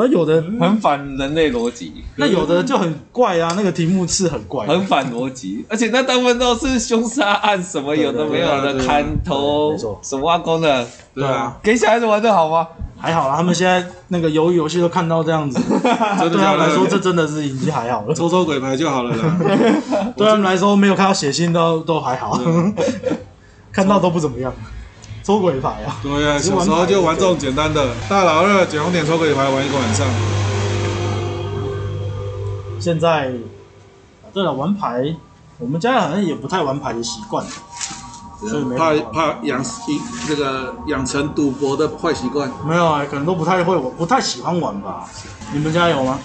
[0.00, 12.68] 对，有的很反人类逻辑，那有的就很怪啊，那个题目是很怪，很反逻辑，而且那大部分都是凶杀案，什么有的没有的，砍头，什么挖工的，对啊，给小孩子玩的好吗？
[12.98, 19.36] 还好啦，他们现在那个鱿鱼游戏都看到这样子， 对他们来说这真的是已经还好了，抽抽鬼牌就好了啦。
[20.16, 22.40] 对他们来说没有看到血腥都都还好，
[23.70, 24.52] 看到都不怎么样。
[25.26, 25.98] 抽鬼牌啊！
[26.04, 30.06] 对呀，小时候就玩这种简单的，大老二捡红点抽鬼牌玩一个晚上。
[32.78, 33.32] 现在，
[34.32, 35.16] 对了，玩牌，
[35.58, 37.44] 我们家好像也不太玩牌的习惯。
[38.78, 42.48] 怕怕养一那个养成赌博的坏习惯？
[42.64, 45.08] 没有啊，可能都不太会，我不太喜欢玩吧。
[45.52, 46.20] 你们家有吗？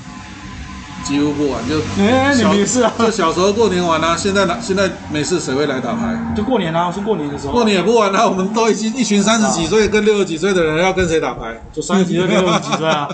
[1.04, 2.94] 几乎不玩，就哎，你们也是啊？
[3.00, 6.34] 就小时候过年玩啊，现在现在没事谁会来打牌？
[6.36, 7.54] 就过年啊，是过年的时候。
[7.54, 11.62] 过年也不玩啊，我们都已经一群三十几岁跟六十几岁的人要跟谁打牌？
[11.74, 13.08] 就三十几岁跟 六十几岁啊。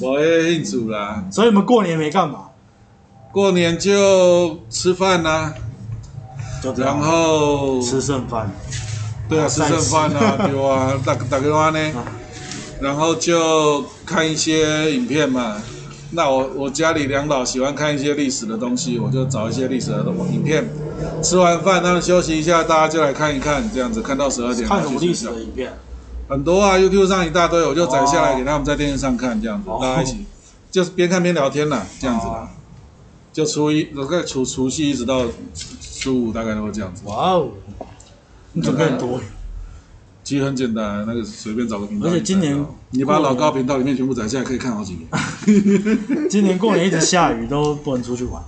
[0.00, 1.24] 我也庆祝啦。
[1.30, 2.40] 所以你们过年没干嘛？
[3.32, 5.52] 过年就吃饭呐。
[6.76, 8.50] 然后吃剩饭，
[9.28, 11.78] 对啊，吃剩饭啊，对啊，打打个电话呢，
[12.80, 15.56] 然后就看一些影片嘛。
[16.10, 20.68] 那我我家里两老喜欢看一些历史的东西，我就找一些历史的影片。
[21.22, 24.68] 吃完饭，他们休息一下，大家就来看一看，这样子看到十二点。
[24.68, 25.72] 看什么历史的影片？
[26.28, 30.24] 很多啊，YouTube 上一大堆，我就载下来给他们在电视上看，这样子，大家一起
[30.70, 32.50] 就是边看边聊天啦，这样子啦。
[33.32, 35.24] 就初一，大概除除夕一直到。
[35.98, 37.02] 初五大概都会这样子。
[37.06, 37.48] 哇哦，
[38.52, 39.18] 你准备很多。
[40.26, 42.08] 其实很简单，那个随便找个频道。
[42.08, 45.08] 而且今年你把老高频道里面全部摘下来，可以看好几年。
[46.28, 48.42] 今年过年一直下雨，都不能出去玩。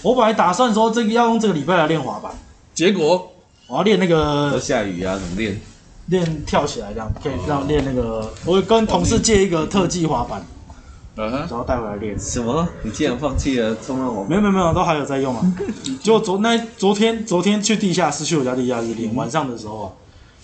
[0.00, 2.32] 我本来打算说这个要用这个礼拜来练滑板，
[2.72, 3.30] 结果
[3.66, 4.58] 我要练那个。
[4.58, 5.60] 下雨啊，怎么练？
[6.06, 8.32] 练跳起来这样，可以让练那个。
[8.46, 10.42] 我跟同事借一个特技滑板。
[11.14, 12.18] 然后带回来练。
[12.18, 12.66] 什么？
[12.82, 14.30] 你竟然放弃了冲浪滑板？
[14.30, 15.42] 没有没有没有，都还有在用啊。
[16.02, 19.92] 就昨那昨天昨天去地下室，去我家地下室练，晚上的时候啊，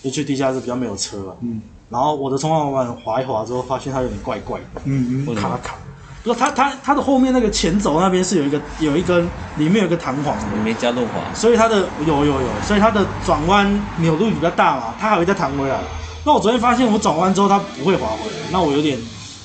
[0.03, 1.35] 就去地下室比较没有车啊。
[1.41, 1.61] 嗯。
[1.89, 4.81] 然后我的冲浪滑板滑一滑之后，发现它有点怪怪的。
[4.85, 5.35] 嗯嗯。
[5.35, 5.75] 卡卡。
[6.23, 9.27] 不是它它它的后面那个前轴那边是有一个有一根
[9.57, 11.13] 里面有一个弹簧，里面加润滑。
[11.33, 15.79] 所以它的有有有，所以它的转弯扭度比较大嘛，它还会再弹回来。
[16.25, 18.97] 那我昨天发现我转弯之后它不会滑回来，那我有点。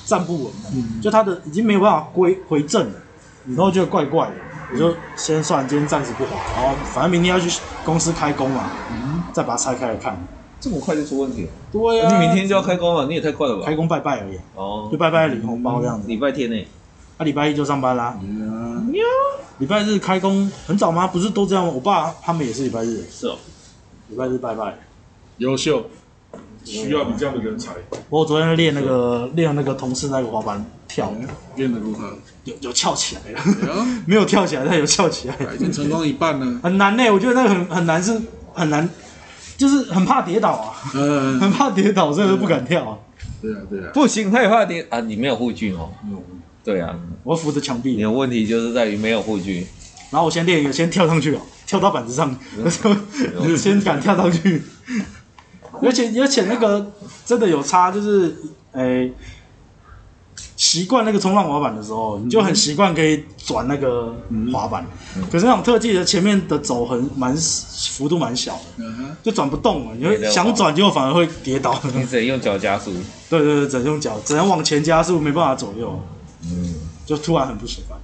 [0.03, 2.95] 站不稳，嗯，就它的已经没有办法归回正了，
[3.45, 4.33] 然后就怪怪的，
[4.73, 10.17] 我就先算今天暂时不滑，然后反正明天要去公司开工嘛，嗯，再把它拆开来看，
[10.61, 11.49] 这么快就出问题了？
[11.71, 13.63] 对呀，你明天就要开工了，你也太快了吧？
[13.65, 16.67] 开工拜拜而已，哦，就拜拜领红包这样子，礼拜天呢？
[17.17, 19.03] 啊，礼拜一就上班啦，喵，
[19.57, 21.07] 礼拜日开工很早吗？
[21.07, 21.71] 不是都这样吗？
[21.73, 23.35] 我爸他们也是礼拜日，是哦，
[24.09, 24.77] 礼拜日拜拜，
[25.39, 25.83] 优秀。
[26.63, 27.71] 需要你这样的人才。
[28.07, 31.11] 我昨天练那个练那个同事那个滑板跳，
[31.55, 32.13] 练得如何？
[32.43, 33.41] 有有翘起来了，
[34.05, 36.59] 没有跳起来，但有翘起来，已经成功一半了。
[36.61, 38.21] 很难呢，我觉得那个很很难，是
[38.53, 38.87] 很难，
[39.61, 42.97] 就是很怕跌倒啊，嗯， 很怕跌倒，所以都不敢跳啊。
[43.39, 44.99] 对啊，对啊，不行，太怕跌啊！
[45.01, 45.89] 你没有护具哦。
[46.63, 47.91] 对啊，我扶着墙壁。
[47.95, 49.67] 你的问题就是在于没有护具。
[50.09, 52.35] 然后我先练一个，先跳上去哦，跳到板子上，
[53.57, 54.61] 先敢跳上去。
[55.81, 56.91] 而且而且那个
[57.25, 58.35] 真的有差，就是
[58.73, 59.11] 诶，
[60.61, 64.13] 习惯那个冲浪滑板的时候，你就很习惯可以转那个
[64.53, 64.85] 滑板。
[65.31, 68.85] 可是那种特技的前面的走很蛮幅度蛮小的，
[69.23, 69.95] 就转不动了。
[69.97, 71.75] 你会想转，结果反而会跌倒。
[71.95, 72.93] 你只能用脚加速。
[73.27, 75.99] 对对对，只能用脚，只能往前加速，没办法左右。
[76.43, 76.75] 嗯，
[77.07, 77.99] 就突然很不习惯。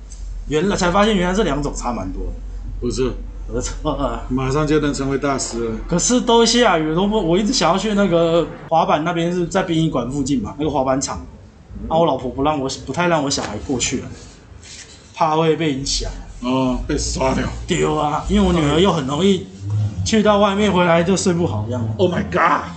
[0.48, 2.32] 原来才发现，原来这两种差蛮多的。
[2.82, 3.14] 不是。
[3.54, 5.76] 我错了，马上就能成为大师了。
[5.88, 11.24] 可是都下雨，都不，我一直想要去那个滑板那边，是在殡仪馆附近嘛，那个滑板场。
[11.88, 14.08] 啊，我老婆不让我，不太让我小孩过去了，
[15.14, 16.10] 怕会被影响。
[16.42, 17.48] 哦，被刷掉。
[17.66, 18.24] 丢啊！
[18.30, 19.48] 因为我女儿又很容易
[20.06, 21.96] 去到外面回来就睡不好这样。
[21.98, 22.70] Oh my god！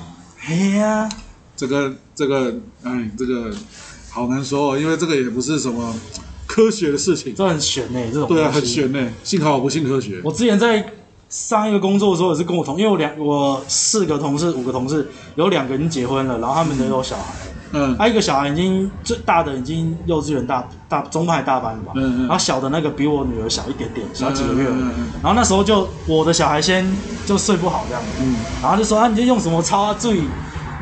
[0.46, 1.08] 哎呀，
[1.56, 3.54] 这个这个，哎，这个
[4.10, 5.94] 好难说，因为这个也不是什么。
[6.46, 9.12] 科学的事情，这很玄呢、欸，这种对啊，很玄呢、欸。
[9.22, 10.20] 幸好我不信科学。
[10.24, 10.84] 我之前在
[11.28, 17.34] 上一个工作的时候，也是跟我同，因为我两我四个同事，五个同事，有两个已经结婚了，然后他们都有小孩。
[17.72, 17.96] 嗯。
[17.98, 21.92] 还有一个小孩已经最大的已经幼稚园大大中班还大班了吧？
[21.96, 22.28] 嗯嗯。
[22.28, 24.68] 然后小的那个比我女儿小一点点，小几个月。
[24.70, 25.06] 嗯嗯。
[25.22, 26.86] 然后那时候就我的小孩先
[27.26, 28.02] 就睡不好这样。
[28.20, 28.36] 嗯。
[28.62, 29.96] 然后就说啊，你就用什么擦啊？
[29.98, 30.24] 注意。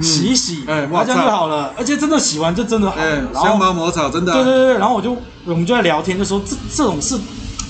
[0.00, 1.74] 洗一洗，哎，这样就好了。
[1.76, 3.34] 而且真的洗完就真的好了。
[3.34, 4.32] 香茅抹草真的。
[4.32, 7.18] 对对对，然后我就我们就在聊天，就说这这种事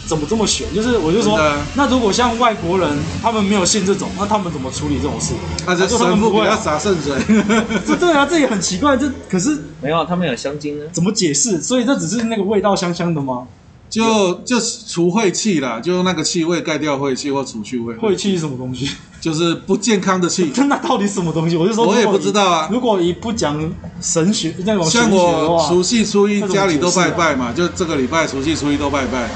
[0.09, 0.67] 怎么这么玄？
[0.75, 1.39] 就是我就说，
[1.75, 2.89] 那如果像外国人
[3.23, 5.35] 他们没有信这种，那他们怎么处理这种事？
[5.67, 7.15] 那就神父不要洒圣水。
[7.87, 8.97] 这对啊，这也很奇怪。
[8.97, 10.85] 这可是没有，他们有香精呢。
[10.93, 11.61] 怎么解释？
[11.61, 13.47] 所以这只是那个味道香香的吗？
[13.91, 17.95] 就就除晦气啦，就用那个气味盖掉晦气或除去晦。
[17.95, 18.91] 晦气是什么东西？
[19.21, 20.53] 就是不健康的气。
[20.69, 21.57] 那到底什么东西？
[21.57, 22.69] 我就说我也不知道啊。
[22.71, 23.59] 如果你不讲
[24.01, 29.29] 神学那种像我除夕初一家里都拜拜嘛，就这个礼拜除夕初一都拜拜。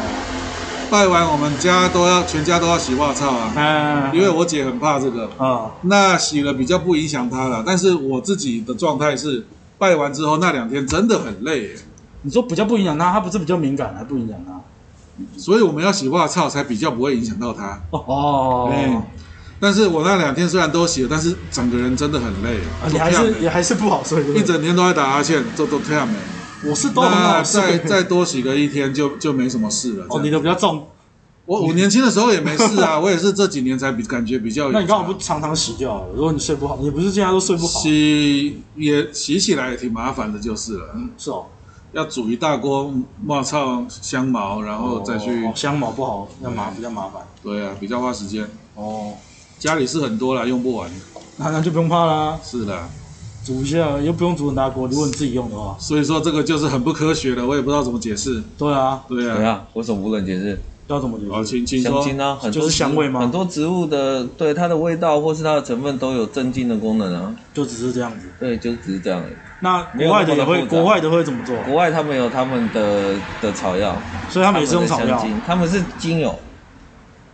[0.92, 5.70] 拜完我们家都要全家都要洗袜操啊，因为我姐很怕这个啊。
[5.81, 9.46] 那洗了比较不影响她了，但是我自己的状态是
[9.78, 11.70] 拜完之后那两天真的很累。
[12.20, 14.61] 你说比较不影响她，她不是比较敏感，还不影响她，
[15.38, 17.81] 所以我们要洗袜操才比较不会影响到她。
[17.88, 18.94] 哦，对。
[19.59, 22.59] 但是我那两天虽然都洗了，但是整个人真的很累。
[22.90, 26.14] 你还是也还是不好睡，一整天都在打哈欠，都都这样没。
[26.64, 27.61] 我是都很好睡。
[27.61, 30.07] 再再多洗个一天就就没什么事了。
[30.09, 30.87] 哦，你的比较重。
[31.44, 34.70] 我我年轻的时候也没事啊， 我也是这几年才比感觉比较。
[34.70, 36.07] 那你刚好不常常洗就好了。
[36.14, 37.81] 如果你睡不好，你不是现在都睡不好。
[37.81, 40.90] 洗也洗起来也挺麻烦的，就是了。
[40.94, 41.46] 嗯，是哦。
[41.92, 45.44] 要煮一大锅冒草香茅，然后再去。
[45.44, 47.20] 哦，香茅不好，要麻比较麻烦。
[47.42, 48.48] 对啊，比较花时间。
[48.77, 49.12] 哦，
[49.59, 50.88] 家里是很多啦，用不完。
[51.38, 52.38] 那那就不用怕啦。
[52.42, 52.88] 是的，
[53.44, 55.76] 煮一下又不用煮很大锅，如果你自己用的话。
[55.78, 58.42] 所以说这个就是很不科学的，我也不知道怎么解释。
[58.57, 59.37] 对啊，对啊。
[59.37, 60.59] 对啊，为什么不能解释？
[60.87, 61.33] 要怎么解释？
[61.33, 62.00] 好，请请说。
[62.02, 63.20] 香精啊，很多香味吗？
[63.20, 67.35] 很多植物的对它的味道或是它的成分都有镇静的功能啊。
[67.52, 68.28] 就只是这样子。
[68.38, 69.33] 对，就只是这样而已。
[69.61, 71.57] 那国外的也会，国外的会怎么做？
[71.62, 73.96] 国外他们有他们的的草药，
[74.28, 75.24] 所以他们也是用草药。
[75.46, 76.37] 他们是精油，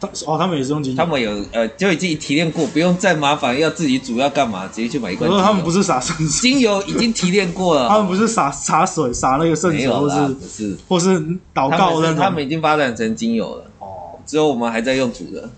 [0.01, 0.97] 他哦，他们也是用精油。
[0.97, 5.31] 他们有呃，就已经提炼过，不用再麻烦要自己煮要干嘛，直接去买一罐。
[5.43, 7.87] 他们不是洒圣水，精油已经提炼过了。
[7.91, 11.19] 他们不是洒洒水，洒那个圣水，或是不是，或是
[11.55, 12.15] 祷告的。
[12.15, 13.65] 他们已经发展成精油了。
[13.81, 15.51] 哦，只有我们还在用煮的，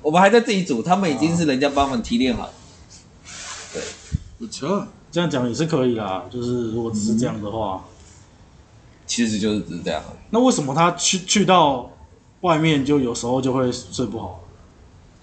[0.00, 2.48] 我们还在自己煮，他们已经是人家帮我们提炼好。
[3.72, 3.82] 对，
[4.38, 4.86] 不错。
[5.10, 7.84] 这样讲也是可以啦，就是如果只是这样的话，
[9.06, 10.02] 其实就是只是这样。
[10.30, 11.90] 那为什么他去去到
[12.42, 14.40] 外面就有时候就会睡不好？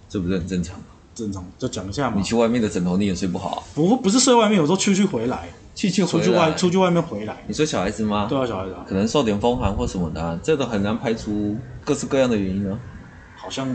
[0.10, 0.86] 这不是很正常吗？
[1.14, 2.16] 正常，就讲一下嘛。
[2.18, 3.64] 你去外面的枕头你也睡不好？
[3.76, 7.38] 不，不是睡外面，有时候去去回来，去去出去外出去外面回来。
[7.48, 8.26] 你说小孩子吗？
[8.30, 11.56] 对啊，小孩子可能受点风寒或什么的，这都很难排除
[11.86, 12.78] 各式各样的原因啊。
[13.36, 13.68] 好像。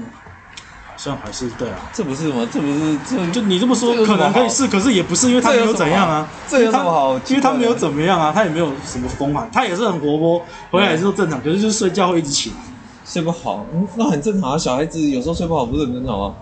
[0.97, 2.47] 好像还是对啊，这不是吗？
[2.53, 6.27] 这不是这就你这么说，可能可以是，可是也不是，因为他没有怎样啊。
[6.49, 7.19] 这有什么好？
[7.29, 12.57] 因为他没有怎么样啊，他也没有什么风寒，他也是很活泼，回来也是正常，可是就是睡觉会一直起来，
[13.05, 14.59] 睡不好，那很正常啊。
[14.59, 16.35] 小孩子有时候睡不好不是很正常吗？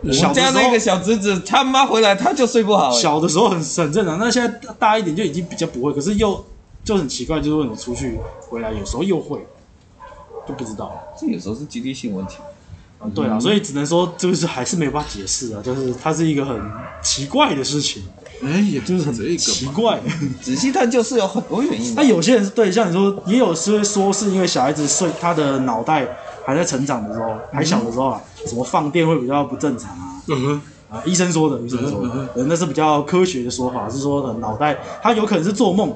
[0.00, 2.90] 我家那个小侄子，他妈回来他就睡不好。
[2.90, 6.44] 小的时候很很正常，那现在大一点就已经比较不会，可是又
[6.84, 8.16] 就很奇怪，就是为什么出去
[8.48, 9.44] 回来有时候又会，
[10.46, 10.92] 就不知道。
[11.20, 12.36] 这有时候是机率性问题。
[13.00, 16.60] 嗯、对啊，所以只能说就是还是没有办法解释啊，就是它是一个很
[17.02, 18.02] 奇怪的事情，
[18.44, 20.00] 哎，也就是很奇怪。
[20.40, 21.94] 仔细看就是有很多原因。
[21.94, 26.06] 那有些人是对，像你说，也有是说是因为小孩子睡，他的脑袋
[26.46, 30.22] 还在成长的时候，还小的时候啊，什么放电会比较不正常啊。
[30.26, 30.62] 嗯哼。
[30.88, 35.94] 啊，医生说的，医生说的，嗯、那是比较科学的说法，是说的脑袋他有可能是做梦。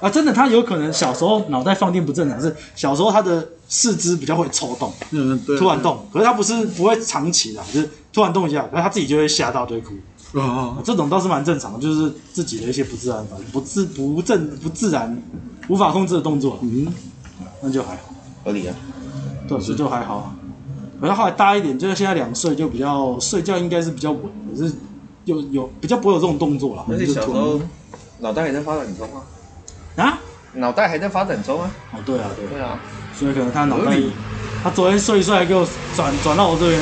[0.00, 9.92] 啊，真的，他有可能小时候脑袋放电不正常，是小时候他的四肢比较会抽动，嗯，对，突然动，可是他不是不会长期的，就是突然动一下，然后他自己就会吓到，就会哭，
[10.34, 15.20] 啊、哦，这种倒是蛮正常的，就是自己的一些不自然反应，不自不正不自然
[15.68, 16.86] 无法控制的动作，嗯，
[17.60, 18.02] 那就还好，
[18.44, 18.74] 合理啊，
[19.48, 20.34] 对，所以就还好，
[21.00, 24.72] 然后后来大一点，就是现在两岁就比较睡觉应该是比较稳，可是
[25.24, 27.60] 有有比较不会有这种动作了，而且小时候
[28.20, 29.22] 脑袋还在发展中啊。
[29.96, 30.18] 啊，
[30.54, 31.70] 脑袋还在发展中啊！
[31.92, 32.78] 哦，对啊，对，对啊，
[33.12, 33.98] 所以可能他脑袋，
[34.62, 36.80] 他昨天睡一睡还给我转转到我这边，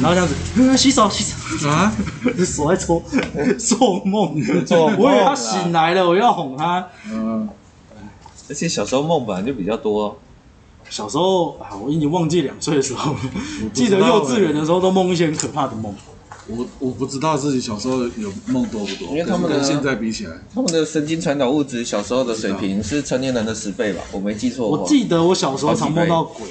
[0.00, 1.92] 然后这样子，嗯，洗手洗手啊，
[2.44, 3.02] 手在搓，
[3.58, 6.86] 做梦，做梦，我以为他醒来了，我要哄他。
[7.10, 7.48] 嗯，
[8.48, 10.18] 而且小时候梦本来就比较多，
[10.88, 13.14] 小时候啊，我已经忘记两岁的时候，
[13.72, 15.94] 记得幼稚园的时候都梦一些很可怕的梦。
[16.50, 24.00] 我我不知道自己小时候有梦多不多，因为他们的跟现在比起来，他们的神经传导物质小时候的水平是成年人的十倍吧？
[24.12, 24.66] 我没记错。
[24.66, 26.46] 我记得我小时候常梦到鬼，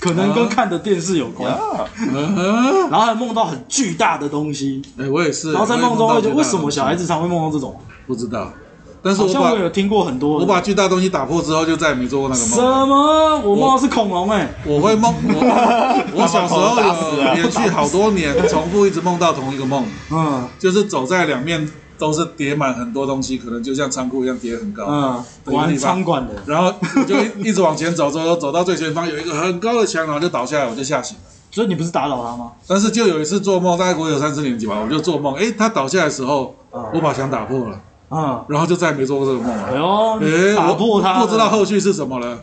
[0.00, 1.50] 可能跟看的电视有关，
[2.90, 4.82] 然后还梦到很巨大的东西。
[4.98, 5.52] 哎，我也是。
[5.52, 7.78] 然后在梦中会觉得，为什么小孩子常会梦到这种？
[8.06, 8.52] 不知道。
[9.00, 12.50] 但是我好像我有听过很多，我把巨大东西打破之后，就再也没做过那个梦。
[12.50, 13.38] 什么？
[13.44, 14.48] 我梦到是恐龙哎！
[14.66, 19.86] 我会梦我，我小时候有 连续好多年重复一直梦到同一个梦。
[20.10, 24.84] 嗯，就是走在两面都是叠满很多东西，可能就像仓库一样叠很高。
[24.86, 26.34] 嗯，玩仓管的。
[26.46, 31.22] 然后我就一直往前走，走走走到最前方有一个很高的墙，然后就倒下来，我就吓醒了。
[31.50, 32.52] 所以你不是打扰他吗？
[32.66, 37.80] 但是就有一次做梦，大概我有三四年级吧，我就做梦，哎，他倒下来的时候，我把墙打破了。
[38.08, 39.64] 啊，然后就再也没做过这个梦了。
[39.64, 42.38] 哎呦，打破它，不知道后续是什么了。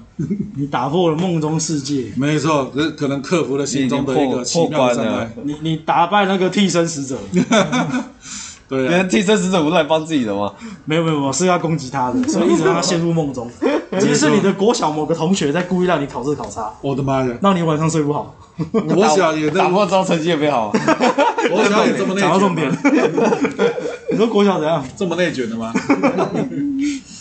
[0.56, 2.14] 你打破了梦中世界。
[2.16, 5.32] 没错，可可能克服了心中的一个奇妙障碍。
[5.44, 7.18] 你你打败那个替身使者。
[8.76, 10.52] 对啊，替身使者不是来帮自己的吗？
[10.86, 13.50] 没有没有没有，是要攻击他的， 所以一直让他陷入梦中。
[14.00, 16.70] 其实是你的国小某个同学在故意让你考这个考差。
[16.82, 17.34] 我的妈呀！
[17.42, 18.36] 让你晚上睡不好。
[18.72, 20.70] 国小也打破之后成绩也没好。
[21.50, 22.30] 国小也这么内卷？
[22.30, 22.70] 讲到重点。
[24.12, 24.84] 你说国小怎样？
[24.98, 25.72] 这么内卷的吗？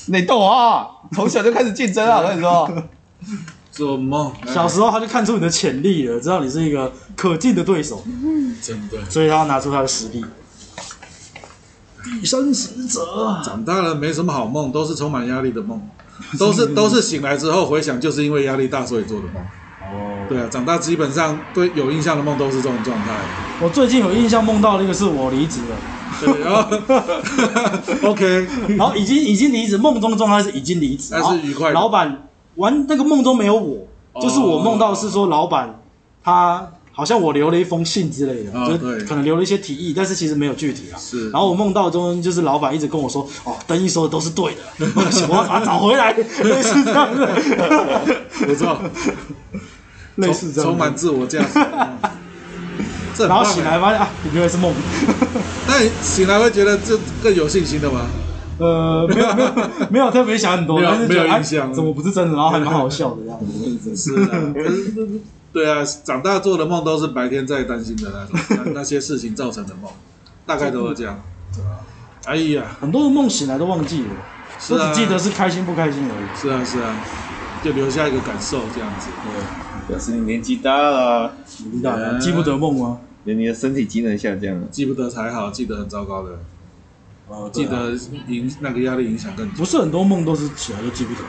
[0.09, 0.87] 内斗啊！
[1.13, 2.21] 从小就开始竞争啊！
[2.23, 2.71] 我跟你说。
[3.71, 4.33] 做梦。
[4.47, 8.03] 小时候他就看出你的潜力了，知道你是一个可敬的对手。
[8.63, 8.99] 真的。
[9.09, 10.25] 所以他要拿出他的实力。
[12.05, 13.01] 替身使者，
[13.43, 15.81] 长大了没什么好梦，都是充满压力的梦，
[16.39, 19.43] 都是 都是醒来之后回想，就是因为压力大所以做的梦。
[19.83, 23.13] 哦，对啊，长大基本上对有印象的梦都是这种状态。
[23.61, 25.77] 我最近有印象梦到的一个是我离职了，
[26.21, 28.47] 对，然后 OK，
[28.77, 31.73] 然后已经已经离职，梦中的状态是已经离职，但是愉快。
[31.73, 33.87] 老板玩那个梦中没有我，
[34.21, 35.81] 就是我梦到是说老板
[36.23, 36.69] 他。
[36.97, 40.97] 好像我留了一封信之类的，就可能留了一些提议，但是其实没有具体啊。
[40.97, 41.29] 是。
[41.31, 44.87] 然后我梦到中就是老板一直跟我说：“哦，登毅说的都是对的，
[45.29, 46.13] 我要把他找回来。
[46.45, 47.29] ”类似这样的。
[48.47, 48.79] 不错。
[50.17, 50.71] 类似这样。
[50.71, 51.59] 充满自我价值。
[53.27, 54.73] 然后醒来发现啊，原来是梦。
[55.67, 58.07] 那你醒来会觉得这更有信心的吗？
[58.59, 59.51] 呃，没有没有
[59.91, 62.35] 没有特别想很多，没有没有印象，怎么不是真的？
[62.37, 63.41] 然后还蛮好笑的这样
[63.83, 63.97] 子。
[63.97, 64.55] 是啊。
[65.55, 69.91] 对啊，长大做的梦都是白天在担心的那种， 那些事情造成的梦，
[70.45, 71.23] 大概都是这样。
[71.55, 71.79] 对啊，
[72.27, 74.09] 哎呀，很多的梦醒来都忘记了，
[74.69, 76.27] 都只记得是开心不开心而已。
[76.37, 76.97] 是啊是啊，
[77.63, 79.09] 就留下一个感受这样子。
[79.23, 82.99] 对，表示你年纪大了，年纪大了，记不得梦吗？
[83.23, 86.31] 连你的身体机能下降了，记不得才好，记得很糟糕的。
[87.29, 87.93] 哦，记得
[88.27, 89.49] 影那个压力影响更。
[89.51, 91.21] 不是很多梦都是起来就记不得。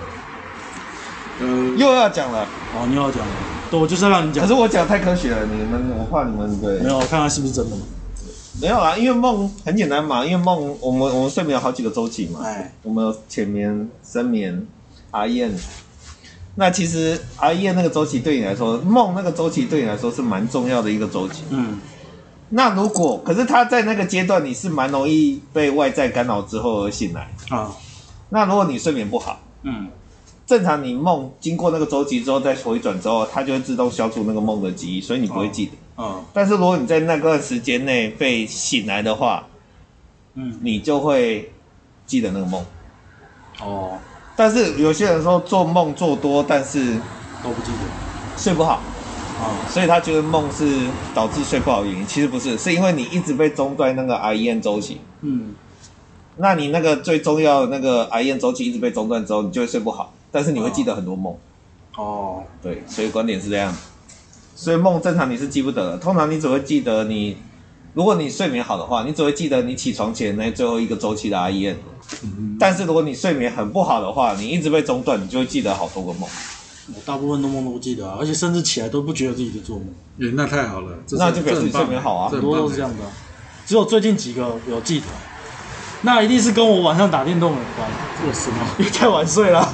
[1.39, 1.47] 呃，
[1.78, 3.34] 又要讲了，哦，你又要讲了，
[3.76, 4.41] 对，我就是要让你讲。
[4.41, 6.80] 可是我讲太科学了，你们，我怕你们对。
[6.80, 7.82] 没有，我看看是不是真的嘛。
[8.61, 14.65] 没有啊，因为梦很简单嘛，因为梦我们我们睡眠有好几个周期嘛，哎，我们有浅眠、深眠、
[15.11, 15.51] REM。
[16.55, 21.43] 那其实 REM 那个周期对你来说，梦那个周期对你来说是蛮重要的一个周期。
[21.49, 21.80] 嗯。
[22.49, 27.76] 那如果可是他在那个阶段，你是蛮容易被外在干扰之后而醒来啊。
[28.30, 29.89] 那如果你睡眠不好，嗯。
[30.46, 35.72] 正常，你梦经过那个周期之后再回转之后，它就会自动消除那个梦的记忆，所以你不会记得。
[35.98, 36.24] 嗯。
[36.34, 39.48] 但是如果你在那段时间内被醒来的话，
[40.36, 41.52] 嗯，你就会
[42.06, 42.64] 记得那个梦。
[43.60, 43.98] 哦。
[44.36, 46.93] 但是有些人说做梦做多，但是
[47.43, 48.74] 都不记得，睡不好。
[49.39, 49.66] 啊。
[49.68, 50.82] 所以他觉得梦是
[51.16, 55.02] 导致睡不好的原因，其实不是，是因为你一直被中断那个 REM 周期。
[55.22, 55.56] 嗯。
[56.38, 60.14] 那你那个最重要的那个 REM 周期一直被中断之后，你就会睡不好。
[60.36, 61.33] 但是你会记得很多梦，
[61.95, 63.73] 哦，对，所以观点是这样，
[64.53, 67.38] 所以梦正常你是记不得的，通常你只会记得你，
[67.93, 71.75] 如果你睡眠好的话，你只会记得你起床前那最后一个周期的 REM，
[72.23, 76.29] 嗯，但是如果你睡眠很不好的话，你一直被中断，你就会记得好多个梦。
[76.88, 79.88] 我大部分的梦都不记得啊，而且甚至起来都不觉得自己在做梦。
[80.19, 83.05] 欸，那太好了，那就表示你睡眠好啊，很多都是这样的，
[83.65, 85.05] 只有最近几个有记得。
[86.06, 87.89] 那一定是跟我晚上打电动有关。
[88.28, 88.58] 为什么？
[88.78, 89.74] 因为太晚睡了，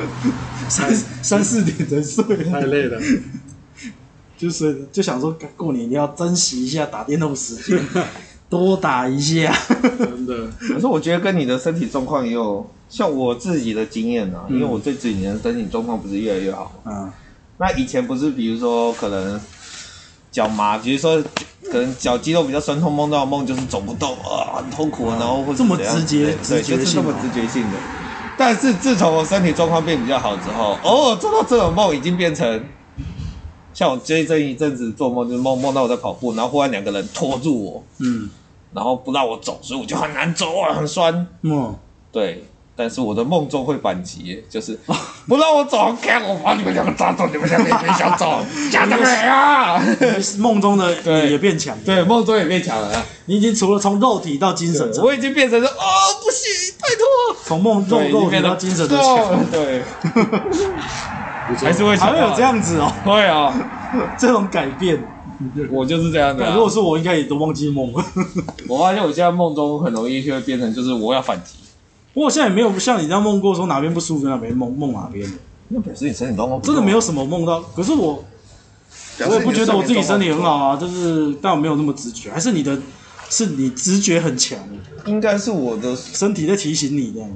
[0.68, 3.00] 三三四点才睡，太累了。
[4.36, 7.80] 就是就想说，过年你要珍惜一下打电动时间，
[8.50, 9.52] 多打一下。
[9.98, 10.48] 真的。
[10.60, 16.72] 可是我觉得跟你的身体状况也有，像我自己的经验啊，因为我这几年身体状况不是越来越好。
[16.84, 17.10] 嗯。
[17.58, 19.40] 那以前不是，比如说可能
[20.32, 21.22] 脚麻，比如说。
[21.70, 27.78] 可能脚肌肉比较酸痛，梦到梦就是走不动啊，很痛苦，然后或者这么直接，对，就是这么直觉性的。
[28.36, 32.62] 但是自从我身体状况变比较好之后，偶尔做到这种梦已经变成，
[33.72, 38.28] 像我最近一阵子做梦就是梦梦到我在跑步，然后忽然两个人拖住我，嗯，
[38.74, 41.74] 然后不让我走，所以我就很难走啊，很酸，嗯，
[42.10, 42.44] 对。
[42.74, 44.78] 但是我的梦中会反击，就是
[45.28, 49.80] 不让我走，看我把你们两个抓走，你们两个也别想走，假的没啊！
[50.38, 50.90] 梦中的
[51.28, 53.04] 也变强，对，梦中也变强了。
[53.26, 55.74] 你已经除了从肉体到精神，我已经变成说，哦，
[56.22, 59.82] 不行，拜托，从梦中肉体到精神的强，对，
[61.60, 63.54] 还是会还会有这样子哦，会啊，
[64.18, 64.98] 这种改变，
[65.70, 66.54] 我就是这样的、啊。
[66.54, 68.04] 如果是我，应该也都忘记梦了。
[68.66, 71.56] 我发现我现在梦中很容易就会变成，就是我要反击。
[72.14, 75.36] 不过现在也没有像你这样梦过，说哪边不舒服哪边梦梦哪边的。
[75.68, 77.60] 那表示你身体状况真的没有什么梦到。
[77.74, 78.22] 可是我，
[79.26, 82.78] 我也不觉得我自己身体很好啊，就是但我没有那么直觉，还是你的，
[83.30, 84.58] 是你直觉很强。
[85.06, 87.30] 应该是我的身体在提醒你这样。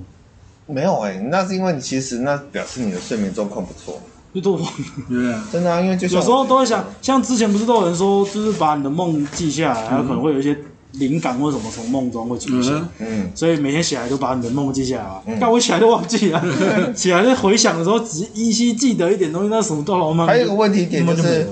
[0.66, 4.00] 没有哎、欸，那是因为你其实那表示你的睡眠状况不错。
[4.34, 4.62] 就都忘
[5.08, 10.54] 了，真的啊，因为就有时候都会想，像之前不是都有人说，就是把你的梦记下来，还有可能会有一些
[10.92, 12.72] 灵感或什么从梦中会出现。
[12.98, 15.22] 嗯，所以每天起来都把你的梦记下来啊。
[15.40, 16.42] 但我起来都忘记了，
[16.94, 20.26] 起来在回想的时候只依稀记得一点东西，那什么都老忘。
[20.26, 21.48] 还有一个问题点就是，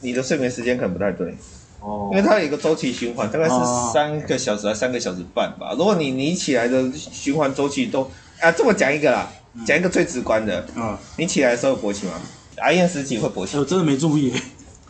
[0.00, 1.34] 你的睡眠时间可能不太对。
[1.80, 3.54] 哦，因为它有一个周期循环，大概是
[3.92, 5.74] 三个小时还三个小时半吧。
[5.78, 8.10] 如果你你起来的循环周期都
[8.40, 9.30] 啊，这么讲一个啦。
[9.64, 12.14] 讲一个最直观的，嗯，你起来的时候勃起吗？
[12.56, 14.32] 阿燕时期会勃起，我真的没注意。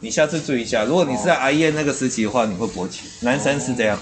[0.05, 3.09] 你下次注意一下，如果你是在阿燕那个时期的话，你会勃起。
[3.24, 3.98] 男生是这样，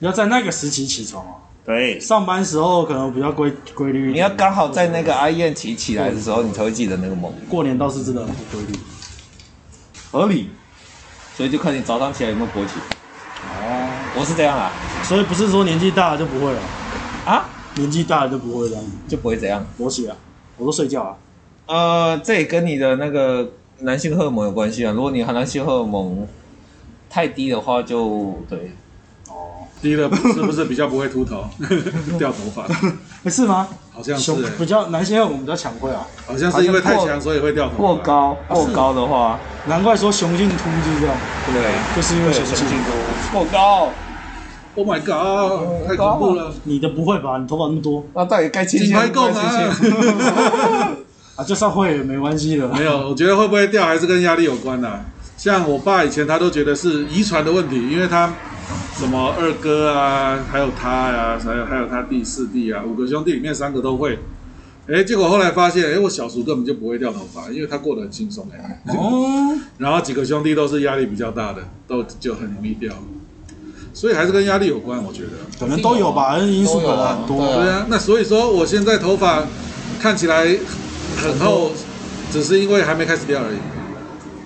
[0.00, 1.34] 你要在那个时期起床哦。
[1.64, 4.10] 对，上班时候可能比较规规律。
[4.10, 7.32] 你要刚好在那个阿燕起起来的时候，你才会记得那个梦。
[7.48, 8.72] 过年倒是真的很不规律，
[10.10, 10.50] 合理。
[11.36, 12.72] 所以就看你早上起来有没有勃起。
[13.44, 14.72] 哦，我是这样啊，
[15.04, 16.60] 所以不是说年纪大了就不会了
[17.24, 17.48] 啊。
[17.76, 20.16] 年纪大了就不会这样，就不会怎样勃起啊？
[20.56, 21.16] 我都睡觉啊。
[21.66, 23.48] 呃，这也跟你的那个
[23.82, 24.92] 男性荷尔蒙有关系啊。
[24.92, 26.26] 如果你男性荷尔蒙
[27.08, 28.72] 太低的话就，就对。
[29.28, 31.44] 哦，低了是不是比较不会秃头、
[32.18, 32.66] 掉头发？
[33.30, 33.68] 是吗？
[33.92, 34.50] 好像是、欸。
[34.58, 36.06] 比较男性荷尔蒙比较强会啊。
[36.26, 37.78] 好像是因为太强所以会掉头发。
[37.78, 41.16] 过高过高的话，难怪说雄性秃就是这样。
[41.46, 43.88] 对，就是因为雄性秃过高。
[44.76, 45.88] Oh my god！
[45.88, 46.52] 太恐怖了！
[46.62, 47.38] 你的不会吧？
[47.38, 48.94] 你头发那么多，那到底该切切？
[49.08, 49.42] 够吗？
[51.40, 52.68] 啊，就算会也没关系的。
[52.68, 55.06] 没有，我觉得会不会掉还是跟压力有关的。
[55.38, 58.34] 像我爸以前他都觉得是遗传的问题，因为他
[58.94, 64.18] 什么二哥啊，还有他呀，还有还有他弟四弟啊，五个兄弟里面三个都会。
[64.86, 68.82] 哎，结果后来发现，哎，我小叔根本就不会掉头发，因为他过得很轻松哎。
[68.94, 69.56] 哦。
[69.78, 72.92] 然后几个兄弟都是压力比较大的，都就很容易掉。
[73.94, 77.46] 所以还是跟压力有关，我觉得可能都有吧，因素可能很多。
[77.46, 79.44] 对啊，那所以说我现在头发
[79.98, 80.46] 看起来
[81.20, 81.70] 很厚，
[82.32, 83.58] 只是因为还没开始掉而已。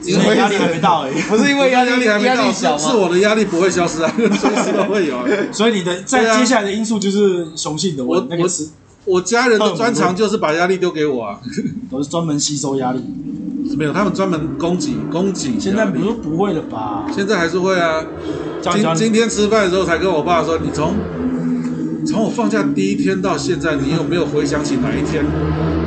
[0.07, 5.17] 因为压力还没到而已，不是因为压力还没到，是是我的压力不会消失啊，随时都会有。
[5.51, 8.47] 所以你的在接下来的因素就是雄性的，我那个
[9.07, 11.41] 我家人的专长就是把压力丢给我啊，
[11.91, 13.03] 都是专门吸收压力。
[13.79, 15.59] 没有，他们专门供给供给。
[15.59, 17.07] 现在不是不会了吧？
[17.11, 18.05] 现在还是会啊。
[18.61, 20.95] 今今天吃饭的时候才跟我爸说，你从
[22.07, 25.25] 从我放假第一天到现在，你有没有回想起哪一天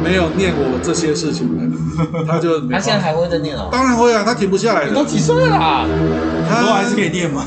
[0.04, 1.78] 没有念我这些事情呢？
[2.28, 3.70] 他就他现在还会在念哦。
[3.72, 4.94] 当然会啊，他停不下来的。
[4.94, 5.88] 都几岁了啦？
[6.50, 7.46] 他都还是可以念吗？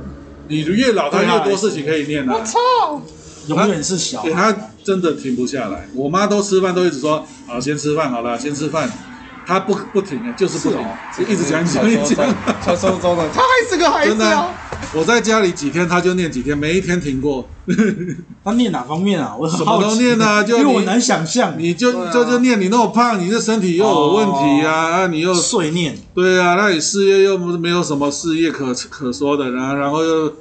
[0.48, 2.34] 你越老，他越多事情可以念啊。
[2.34, 2.58] 我操，
[3.46, 4.24] 永远是小。
[4.32, 5.88] 他真的停不下来。
[5.94, 8.90] 我妈都吃饭都一直说，好，先吃饭好了，先吃饭。
[9.50, 10.80] 他不不停啊，就是不停，
[11.18, 12.32] 就一直讲讲一讲。
[12.62, 14.46] 传说中的，他还是个孩子啊。
[14.94, 17.48] 我在家里几天，他就念几天，没一天停过。
[18.44, 19.34] 他念哪方面啊？
[19.36, 25.98] 我什么都念啊， 就因为我难想象，你就就就念你那么胖，你这身体又有问题啊，啊，你又碎念。
[26.14, 30.32] 对啊，那你事业又没有什么事业可可说的，然后然后又。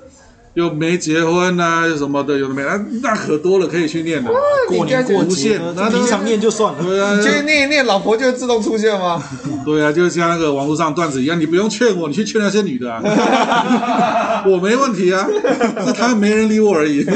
[0.59, 4.29] 又没结婚呐、啊，什么的，有的没的，那可多了，可以去念的。
[4.67, 6.83] 过年过节，那平常念就算了。
[6.83, 9.23] 对啊，你去念一念，老婆就会自动出现吗？
[9.63, 14.43] 对啊，就像那个网络上段子一样，你不用劝我，你去劝那些女的啊。
[14.45, 15.25] 我没问题啊，
[15.85, 17.05] 是他们没人理我而已。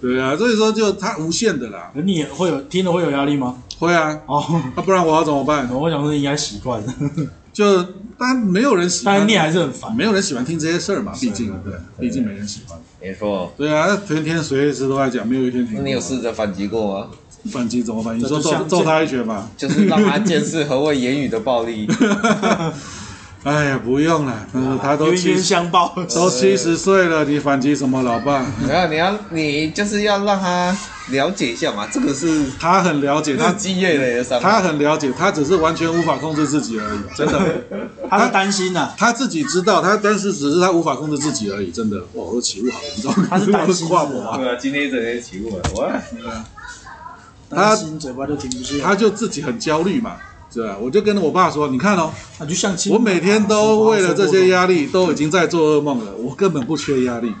[0.00, 1.90] 对啊，所以说就他无限的啦。
[1.94, 3.56] 你也会有听了会有压力吗？
[3.80, 4.16] 会啊。
[4.26, 5.68] 哦，那不然我要怎么办？
[5.74, 6.94] 我想说应该习惯了。
[7.52, 7.82] 就
[8.18, 9.94] 当然没有人喜欢，但念还是很烦。
[9.94, 12.78] 没有人喜欢听这些事儿嘛，毕竟对，毕竟没人喜欢。
[13.00, 13.52] 没错。
[13.56, 15.76] 对啊，天天随时都在讲，没有一天停。
[15.78, 17.06] 那你有试着反击过吗？
[17.50, 18.22] 反击怎么反击？
[18.22, 19.48] 你说揍揍他一拳吧？
[19.56, 21.88] 就是让他见识何谓言语的暴力。
[23.42, 24.46] 哎呀，不用了，
[24.82, 28.44] 他都冤冤相报，都七十岁了，你反击什么，老爸？
[28.68, 30.76] 没有，你要你就是要让他
[31.10, 37.64] 了解一下嘛，这个是他很了解，他基业的伤，他很了解，他只是完全无法控制自己而已，真的，
[38.08, 45.90] 他是担心呐，他自己知道，他但是只是他无法控制自己而已，真的，哇，我起雾好严重，他是担心我， 对啊，今天一整天起雾了，我，
[47.48, 50.16] 担心嘴巴都停不下，他就自己很焦虑嘛。
[50.52, 56.12] 是啊，我就跟我爸说，你看哦，啊、就像我每天都为了这些压力，都已经在做噩梦了。
[56.16, 57.32] 我根本不缺压力，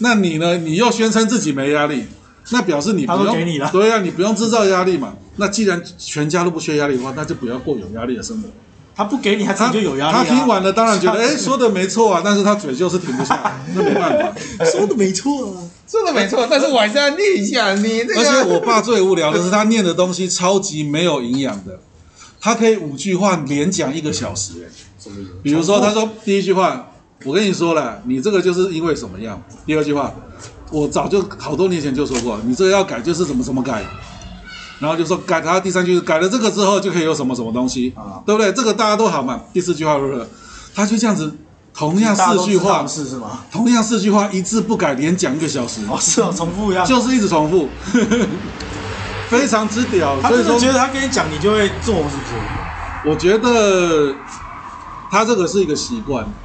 [0.00, 0.58] 那你呢？
[0.58, 2.04] 你又宣称自己没压力，
[2.50, 3.70] 那表示你不用，给你了。
[3.70, 5.14] 对啊，你不用制造压力嘛。
[5.36, 8.48] 那既然全家都不缺压力的话，那就不要过有压力的生活。
[8.94, 10.24] 他不给你，他自己就有压力、啊他。
[10.24, 14.34] 他听完了，当然觉得，哎、欸，说的没错啊，但是他嘴就是停不下来，那没办法。
[14.70, 18.20] 说的没错啊，说的没错，但是我还是要念一下你这个。
[18.20, 21.80] 而且我爸最无聊的是，他念的东西超级没有营养的，
[22.38, 25.12] 他可以五句话连讲一个小时、欸，哎，
[25.42, 26.90] 比如说他说第一句话，
[27.24, 29.42] 我跟你说了，你这个就是因为什么样？
[29.64, 30.14] 第二句话，
[30.72, 33.84] 我早就好多年前就说过，你这个要改就是怎么怎么改。
[34.80, 38.52] 然后就说改他第三句改了这个之后就可以有什么什么东西啊，对不对？
[38.52, 39.40] 这个大家都好嘛。
[39.52, 40.26] 第四句话是不是？
[40.74, 41.32] 他就这样子，
[41.72, 43.44] 同样四句话是是吗？
[43.52, 45.82] 同样四句话一字不改，连讲一个小时。
[45.88, 47.68] 哦，是哦，重复一样，就是一直重复，
[49.30, 50.20] 非常之屌。
[50.22, 53.08] 所以说，觉得他跟你讲，你就会做，是不是？
[53.08, 54.12] 我觉得
[55.12, 56.41] 他这个是一个习惯哦。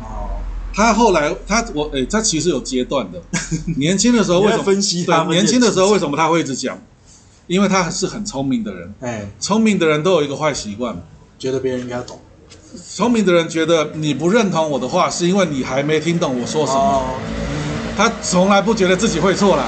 [0.78, 3.20] 他后来他我哎，他其实有阶段的。
[3.78, 5.24] 年轻的时候为什么分析他？
[5.24, 6.80] 年轻的时候为什么他会一直讲？
[7.48, 10.96] 因为他是很聪明的人，哎，聪明的人都有一个坏习惯，
[11.40, 12.20] 觉得别人应该懂。
[12.94, 16.80] 聪明的人觉得你不认同我的话，是因为你还没听懂我说什么。
[16.80, 17.06] 哦、
[17.98, 19.68] 他从来不觉得自己会错了，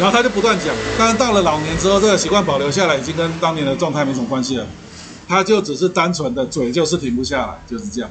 [0.00, 0.74] 然后他就不断讲。
[0.98, 4.66] 但是到了老年之后，这个习惯保留下来，已经跟当年的状态没什么关系了。
[5.28, 8.10] 他就只是单纯的嘴就是停不下来，就是这样，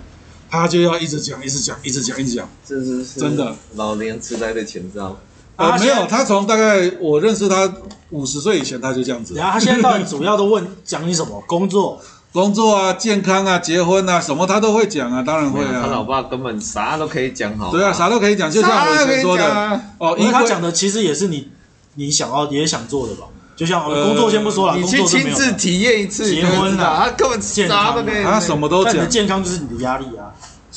[0.50, 2.50] 他就要一直讲，一直讲，一直讲，一直讲。
[2.66, 5.18] 这是真的老年痴呆的前兆。
[5.56, 7.72] 啊，没有，他从大概我认识他
[8.12, 9.34] 五十岁以前，他就这样子。
[9.36, 11.44] 然后他现在到底主要都问讲你什么？
[11.46, 15.82] 工作、工作啊，健康啊，结婚啊，什么他都会讲啊，当然会啊。
[15.82, 17.72] 他老爸根本啥都可以讲好。
[17.72, 19.82] 对啊，啥都可以讲，就像我以前说的。
[19.98, 21.50] 哦，因为他讲的其实也是你
[21.96, 23.26] 你想要也想做的吧？
[23.58, 28.24] 就像工作先不说了，你去亲自体验一次结婚啊， 他根本啥都可以。
[28.24, 28.96] 他什么都讲。
[28.96, 30.29] 你的健康就是你的压力啊。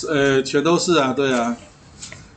[0.08, 1.56] 呃，全都是啊，对啊。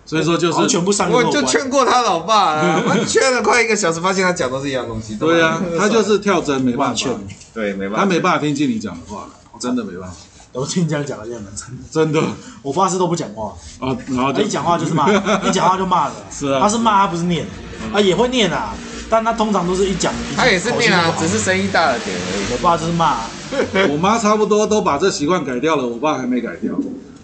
[0.07, 2.53] 所以说就是全部上，我就劝过他老爸，
[2.86, 5.16] 我劝了快一个小时，发现他讲都是一样东西。
[5.16, 7.11] 对啊，他就是跳针，没办法劝。
[7.55, 9.28] 对，没办法，他没办法听进你讲的话，
[9.59, 10.16] 真的没办法。
[10.51, 11.84] 我听你这样讲的，真的蛮真的。
[11.91, 12.22] 真的，
[12.61, 15.11] 我爸是都不讲话啊，然后一讲话就是骂，
[15.43, 16.13] 一讲话就骂了。
[16.30, 17.43] 是啊，他是骂，他不是念
[17.91, 18.76] 啊，也会念啊，
[19.09, 22.53] 但他通常都是一讲，他也是念啊，只是声音大了点而已。
[22.53, 23.22] 我爸就是骂，
[23.89, 26.76] 我妈差不多都把这习惯改掉了，我爸还没改掉。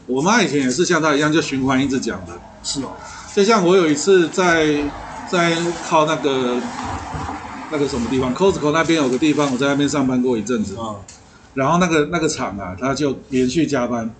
[0.07, 2.33] 我妈以前也是像她一样，就循环一直讲的。
[2.63, 2.91] 是哦。
[3.35, 4.83] 就像我有一次在
[5.31, 5.55] 在
[5.87, 6.57] 靠那个
[7.71, 10.75] 那个什么地方，Costco 那边有个地方，我在那边上班过一阵子。
[10.75, 10.95] 啊，
[11.53, 14.13] 然后那个那个厂啊，他就连续加班，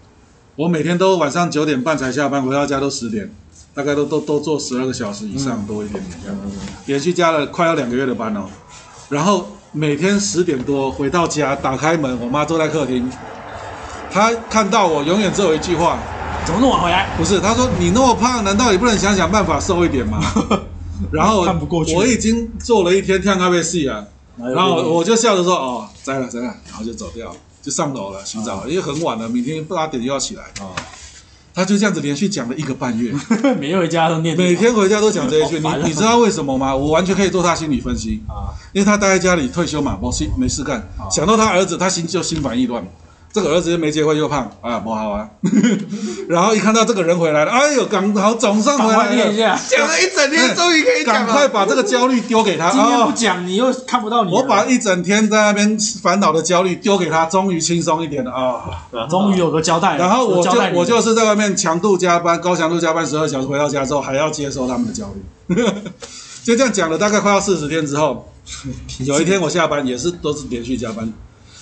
[0.55, 3.29] 我每天都晚上九点半才下班，回到家都十点，
[3.73, 6.37] 大概都都都做十二个小时以上多一点点这样，
[6.85, 8.45] 连续加了快要两个月的班哦。
[9.09, 13.11] 然后每天十点多回到家，打开门，我妈坐在客厅，
[14.11, 15.97] 她看到我，永远只有一句话。
[16.43, 17.07] 怎么那么晚回来？
[17.17, 20.19] 不是，他说你那么胖，难道你不能想想办法瘦一点吗？
[21.11, 24.03] 然后看不过去，我已经做了一天跳咖啡戏啊，
[24.37, 30.73] 然后我就笑着说哦，摘了摘了，然后就走掉，就上楼了洗澡了，因为很晚了，明天八点就要起来啊。
[31.53, 33.13] 他就这样子连续讲了一个半月，
[33.59, 35.59] 每天回家都念，每天回家都讲这一句。
[35.61, 36.75] 你你知道为什么吗？
[36.75, 40.81] 我完全可以做他心理分析啊，因为他待在家里退休嘛，没事没事干，
[41.11, 42.83] 想到他儿子，他心就心烦意乱。
[43.33, 45.29] 这个儿子又没结婚又胖啊，不好啊！
[46.27, 51.25] 然后一看到这个人回来了，哎呦，刚好总算回来了，讲了一整天，终于可以讲了。
[51.25, 52.69] 赶快把这个焦虑丢给他。
[52.71, 54.31] 今天不讲，你又看不到你。
[54.33, 59.07] 我把一整天在那边烦恼的焦虑丢给他，终于轻松一点了啊！
[59.09, 59.97] 终于有个交代。
[59.97, 65.05] 然后我就我就是在外面强度加班，高强度加班十二小时，回到家之后还要接受他们的焦
[65.47, 65.55] 虑。
[66.43, 68.29] 就这样讲了大概快要四十天之后，
[69.05, 71.11] 有一天我下班也是都是连续加班。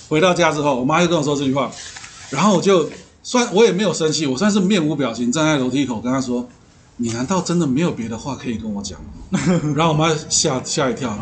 [0.10, 1.72] 回到家之后，我妈又跟我说这句话，
[2.32, 2.90] 然后我就
[3.24, 6.50] 算我也没有生气，我算是面无表情站在楼梯口跟她说
[6.98, 9.08] ：“你难道真的没有别的话可以跟我讲吗？”
[9.78, 11.16] 然后我妈吓吓一跳，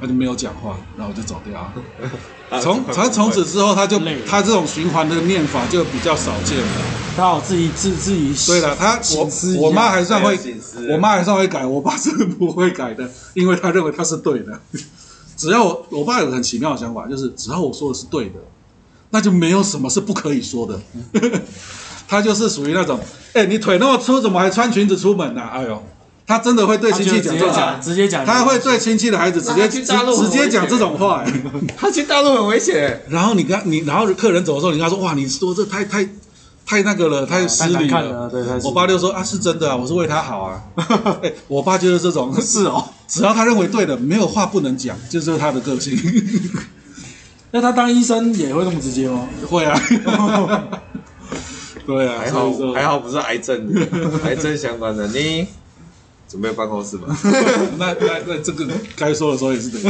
[0.00, 1.72] 她就没有讲话，然后我就走掉。
[2.60, 6.66] 从从从此之后，她就她这种循环的念法就比较少见了。
[7.16, 9.30] 她好自己自自己对了，她我
[9.62, 10.38] 我妈还算会，
[10.92, 14.60] 我妈还算会改，我爸是不会改的，因为他认为他是对的。
[15.36, 18.36] 只要我我爸有个很奇妙的想法，就是只要我说的是对的，
[19.10, 20.80] 那就没有什么是不可以说的。
[22.06, 23.00] 他就是属于那种，
[23.32, 25.50] 哎、欸，你腿那么粗，怎么还穿裙子出门呢、啊？
[25.54, 25.82] 哎呦，
[26.26, 29.82] 他真的会对亲戚讲这种话，直接讲，他会对亲戚的孩子直接直
[30.28, 31.32] 接讲这种话、欸。
[31.76, 33.02] 他去大陆很危险。
[33.08, 36.06] 然后你跟你，然后客人走的时候，你跟他说，哇，你说这太太
[36.66, 38.30] 太那个了，太失礼了。
[38.64, 40.62] 我爸就说啊，是真的啊，我是为他好啊。
[41.22, 42.84] 欸、我爸就是这种，是哦。
[43.06, 45.96] 只要他认为对的，没有话不能讲，就是他的个性。
[47.52, 49.28] 那他当医生也会那么直接吗？
[49.48, 49.78] 会啊。
[51.86, 53.70] 对啊，还好还好不是癌症，
[54.24, 55.06] 癌症相关的。
[55.08, 55.46] 你
[56.26, 57.14] 准备办公室吧。
[57.76, 59.82] 那那那这个该说的时候也是对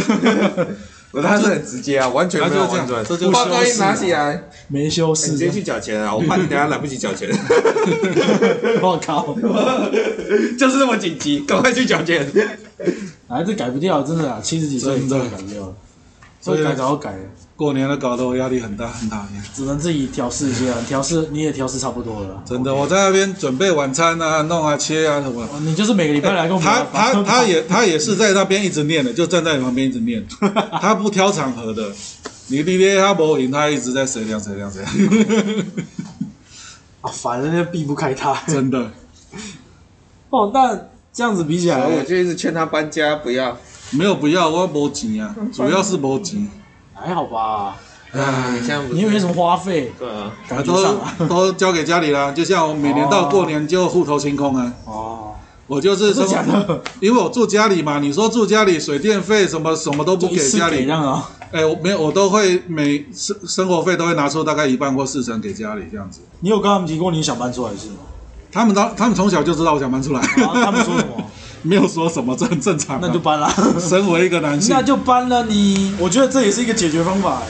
[1.23, 1.23] 的。
[1.29, 6.15] 他是很直接啊，完全没有这样，这就报告一拿起来，没修饰，直接去缴钱啊！
[6.15, 7.29] 我怕你等下来不及缴钱。
[8.83, 9.35] 我靠，
[10.59, 12.27] 就是这么紧急，赶快去缴钱。
[13.29, 15.75] 还是改不掉，真的啊，七十几岁真的改不掉了，
[16.41, 17.15] 所以改早改。
[17.57, 19.43] 过年了，搞得我压力很大，很讨厌。
[19.55, 22.43] 只能自己调试一下，调试你也调试差不多了。
[22.45, 22.75] 真的，okay.
[22.75, 25.49] 我在那边准备晚餐啊，弄啊，切啊什么。
[25.61, 26.69] 你就是每个礼拜来跟我们。
[26.69, 30.27] 他他他也他也是在那边一直念的，就站在你旁边一直念。
[30.83, 31.93] 他不挑场合的，
[32.49, 35.67] 你你爹他不赢，他一直在谁亮谁亮谁亮。
[37.03, 38.35] 啊，反正就避不开他。
[38.49, 38.91] 真的。
[40.31, 40.77] 哦，那
[41.13, 43.57] 这样子比起来，我就一直劝他搬家，不要。
[43.91, 46.51] 没有不要，我没钱啊，主要是没钱。
[47.05, 47.77] 还好吧，
[48.13, 50.33] 啊，你像你又没什么花费，对啊，
[50.65, 54.73] 都 都交给家里了，就像我每年到过年就户头清空啊。
[54.87, 55.35] 哦，
[55.67, 56.27] 我就是说，
[57.01, 60.89] 因为我住家里嘛，你说住家里水电费什么什么都不给家里，
[61.53, 66.21] 哎，我没有，我都会每生生活费都会拿出大概一半或四成给家里这样子。
[66.41, 67.97] 你有跟他们提过你想搬出来是吗？
[68.51, 71.24] 他们当他们从小就知道我想搬出来，他们说什么？
[71.65, 73.01] 没有说什么，这很正常。
[73.01, 73.51] 那就搬了。
[73.81, 75.95] 身为一个男性，那就搬了你。
[75.99, 77.43] 我觉得这也是一个解决方法，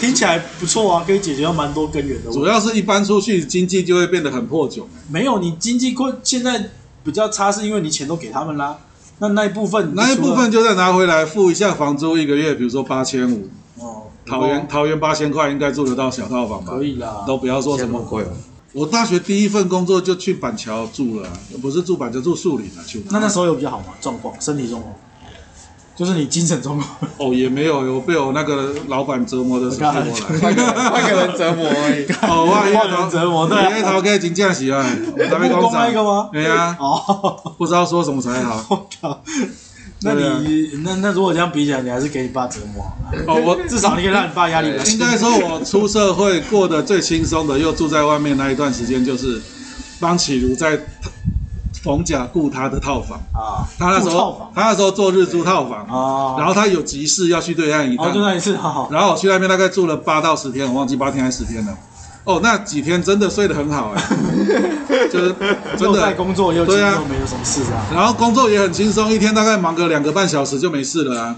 [0.00, 2.30] 听起来不错啊，可以解决到蛮多根源的。
[2.30, 4.86] 主要是一搬出去，经济就会变得很破旧。
[5.08, 6.70] 没有，你经济困，现在
[7.04, 8.76] 比较差，是因为你钱都给他们啦。
[9.20, 13.48] 那那一部分，那一部分就再拿回来付一下房租，一个月，比如说八千五。
[13.78, 14.02] 哦。
[14.26, 16.72] 桃园桃园八千块应该住得到小套房吧？
[16.72, 17.24] 可以啦。
[17.26, 18.24] 都不要说什么贵。
[18.72, 21.28] 我大学第一份工作就去板桥住了，
[21.60, 23.04] 不是住板桥住树林了，去。
[23.10, 23.86] 那那时候有比较好吗？
[24.00, 24.94] 状况，身体状况，
[25.94, 26.88] 就是你精神状况。
[27.18, 30.00] 哦，也没有，有被我那个老板折磨的时候来，
[30.40, 32.10] 换个换个人折磨而已。
[32.22, 33.76] 哦，换个 人折磨，对。
[33.76, 34.82] 你头可以真正是啊，
[35.30, 36.30] 咱们 公那个吗？
[36.32, 36.74] 对啊。
[36.80, 37.54] 哦。
[37.58, 38.88] 不知道说什么才好。
[40.04, 42.84] 那你那那如果这样比起来，你还是给你爸折磨
[43.26, 43.40] 哦。
[43.44, 44.84] 我 至少你可以让你爸压力比较。
[44.90, 49.40] 应该说，我出社会过得最轻松的，又住在外面那一段时间，就是
[50.00, 50.78] 帮启如在
[51.82, 53.66] 逢甲雇他的套房啊。
[53.78, 58.88] 他那时候他那时候做日租套房啊，然后他有急事要去对岸一趟，就那一次，好好。
[58.90, 61.76] 然后我去那边大概住了八到十天，我忘记八天还是十天了。
[62.24, 64.02] 哦，那几天真的睡得很好哎，
[65.12, 65.34] 就是
[65.76, 67.86] 真的在工作又对啊，没有什么事啊。
[67.92, 71.36] 然后工作也很轻松，一天大概忙个两个半小时就没事了啊。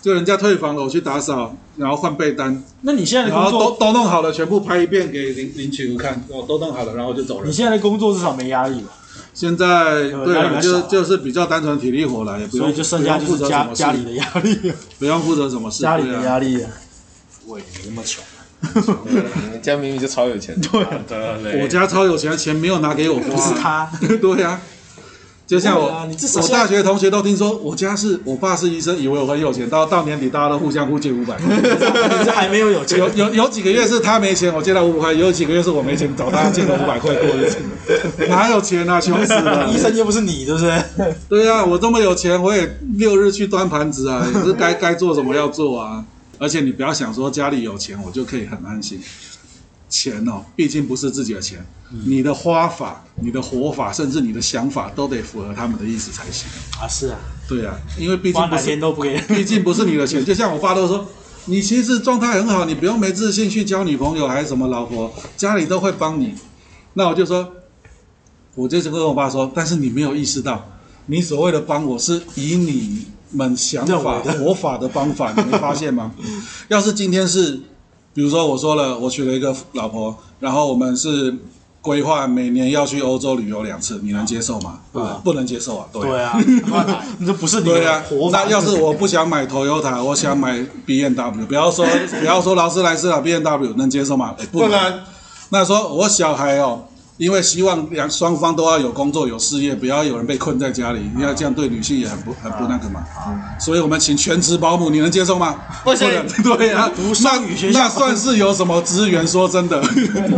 [0.00, 2.62] 就人家退房了，我去打扫，然后换被单。
[2.80, 7.46] 那你现在的工作都都弄好了，全部拍一遍给林林启如看，哦，都弄好了，然后就走了。
[7.46, 8.88] 你现在的工作至少没压力吧？
[9.32, 16.58] 现在对啊，就就是比较单纯体力活了，也不用就剩下就是家家里的压力，不用负责什么事，家里的压力。
[17.46, 18.24] 我也没那么穷。
[19.52, 23.90] 你家明明就超有钱，对，我家超有钱，钱没有拿给我，不是他，
[24.20, 24.60] 对呀，
[25.46, 26.08] 就像我，
[26.40, 37.58] 我大学同学都听说我家是我爸是医生，以为我很有钱，到到年底大家都互相互借五百，你这还没有有钱，有有有几个月是他没钱，我借他五百块，有几个月是我没钱找他借了五百块过日子，
[38.28, 40.82] 哪有钱啊，穷死了，医生又不是你，对不对？
[41.28, 46.04] 对呀，我这么有钱，我也六日去端盘子啊，也是该该做什么要做啊。
[46.42, 49.00] 而且你不要想说家里有钱，我就可以很安心。
[49.88, 56.48] 钱哦，毕竟不是自己的钱，嗯、你的花法、你的活法，甚至你的想法，都得符合他们的意思才行
[56.80, 56.88] 啊！
[56.88, 57.18] 是啊，
[57.48, 60.24] 对啊，因为毕竟不是，都不给， 毕竟不是你的钱。
[60.24, 61.06] 就像我爸都说，
[61.44, 66.34] 你其实状态很好，你不用没自信去交女朋友还是什么老婆，家里都会帮你。
[66.94, 67.52] 那我就说，
[68.56, 70.68] 我就是跟我爸说，但是你没有意识到，
[71.06, 73.11] 你所谓的帮我是以你。
[73.32, 76.12] 们想法活法的方法，你没发现吗？
[76.68, 77.60] 要是今天是，
[78.14, 81.34] 比如说我说了，我娶了一个老婆，然后我们是
[81.80, 84.80] 规划每年要去欧洲旅游两次，你能接受吗？
[84.92, 85.86] 不，不能接受啊！
[85.92, 86.38] 对啊，
[87.26, 88.44] 这 不是你的活法。
[88.44, 91.84] 那要是我不想买 Toyota，我想买 BMW，不要说
[92.20, 94.34] 不要说劳斯莱斯了，BMW 能接受吗？
[94.52, 95.00] 不能。
[95.48, 96.84] 那说我小孩哦。
[97.22, 103.04] 因为希望两双方都要有工作有事业，不要有人被困在家里，因为这样对女性也很不很不那个嘛。
[103.60, 105.54] 所以我们请全职保姆，你能接受吗？
[105.84, 106.08] 不行。
[106.42, 106.90] 对啊，
[107.22, 107.38] 那
[107.72, 109.24] 那算是有什么资源？
[109.24, 109.80] 说真的，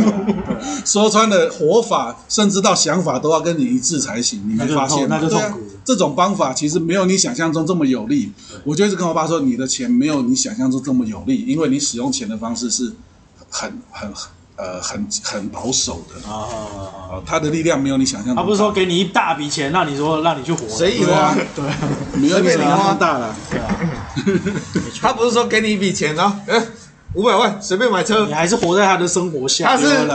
[0.84, 4.42] 说穿了活法，甚至到想法都要跟你一致才行。
[4.46, 5.18] 你没发现吗？
[5.18, 5.54] 对啊，
[5.86, 8.30] 这种方法其实没有你想象中这么有利。
[8.62, 12.92] 我就一直跟我爸说，你的钱没有你想象中这么有利，因为你使用钱的方式是
[13.48, 14.33] 很很很。
[14.56, 16.46] 呃，很很保守的啊，
[17.10, 18.36] 啊，他的力量没有你想象。
[18.36, 20.68] 他不是说给你一大笔钱，让你说让你去活？
[20.68, 21.34] 谁有啊？
[21.56, 21.64] 对，
[22.20, 23.34] 没有你想象大了。
[23.50, 23.76] 对啊，
[25.02, 26.62] 他不是说给你一笔钱啊，哎，
[27.14, 29.66] 五百万随便买车，你还是活在他的生活下。
[29.66, 30.08] 他是，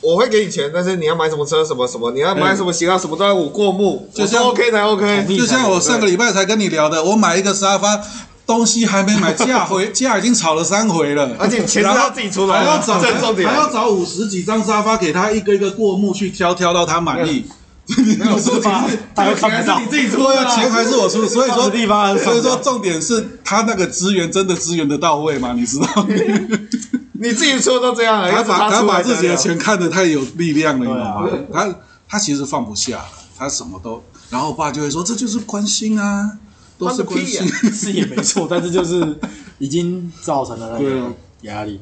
[0.00, 5.26] 我会给你钱，但是你要买什么车，什么什么，你要买什么型号，什么都要我过目，就是 OK 才 OK。
[5.36, 8.00] 就像我上个礼拜才跟你聊的，我买一个沙发。
[8.46, 17.44] 东西还没买，价回 价已经炒了三回了，而且钱是他自己出的，还要找还要找五十几张沙发给他一个一个过目去挑，挑到他满意。
[18.18, 18.84] 没有事吧？
[19.14, 21.24] 还看不到，你自己出啊，钱还是我出。
[21.24, 25.52] 所以说地方，所以说重点是他那个资源真的资源的到位吗？
[25.56, 25.86] 你知道？
[27.18, 31.28] 你自己说都这样了，他把他把自己的钱看得太有力量了，你知道吗？
[31.52, 31.74] 他
[32.08, 33.04] 他其实放不下，
[33.38, 36.38] 他什么都，然后我爸就会说这就是关心啊。
[36.78, 39.18] 都是关系，是也 没错，但是就是
[39.58, 41.12] 已经造成了那个
[41.42, 41.80] 压力。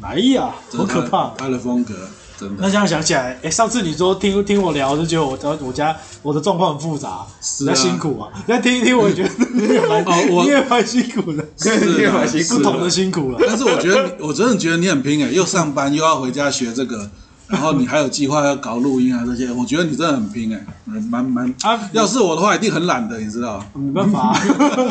[0.00, 1.32] 哎呀，好可怕！
[1.38, 1.94] 他的风格
[2.38, 2.56] 真的。
[2.58, 7.24] 那这样想起来，哎，上次你说听听我聊，就觉得我我家我的状况很复杂，
[7.60, 8.28] 比较辛苦啊。
[8.46, 11.42] 再听一听，我也觉得你也蛮辛苦的，
[11.86, 13.38] 你也蛮辛苦，不同的辛苦了。
[13.46, 17.08] 但是我觉得，我真的觉得你很拼哎，又上班又要回家学这个。
[17.46, 20.64] 然后你还有计划要搞录音啊这些，我觉得你真的很拼哎，
[21.10, 21.78] 蛮蛮啊！
[21.92, 23.62] 要是我的话，一定很懒的，你知道？
[23.74, 24.32] 没办法，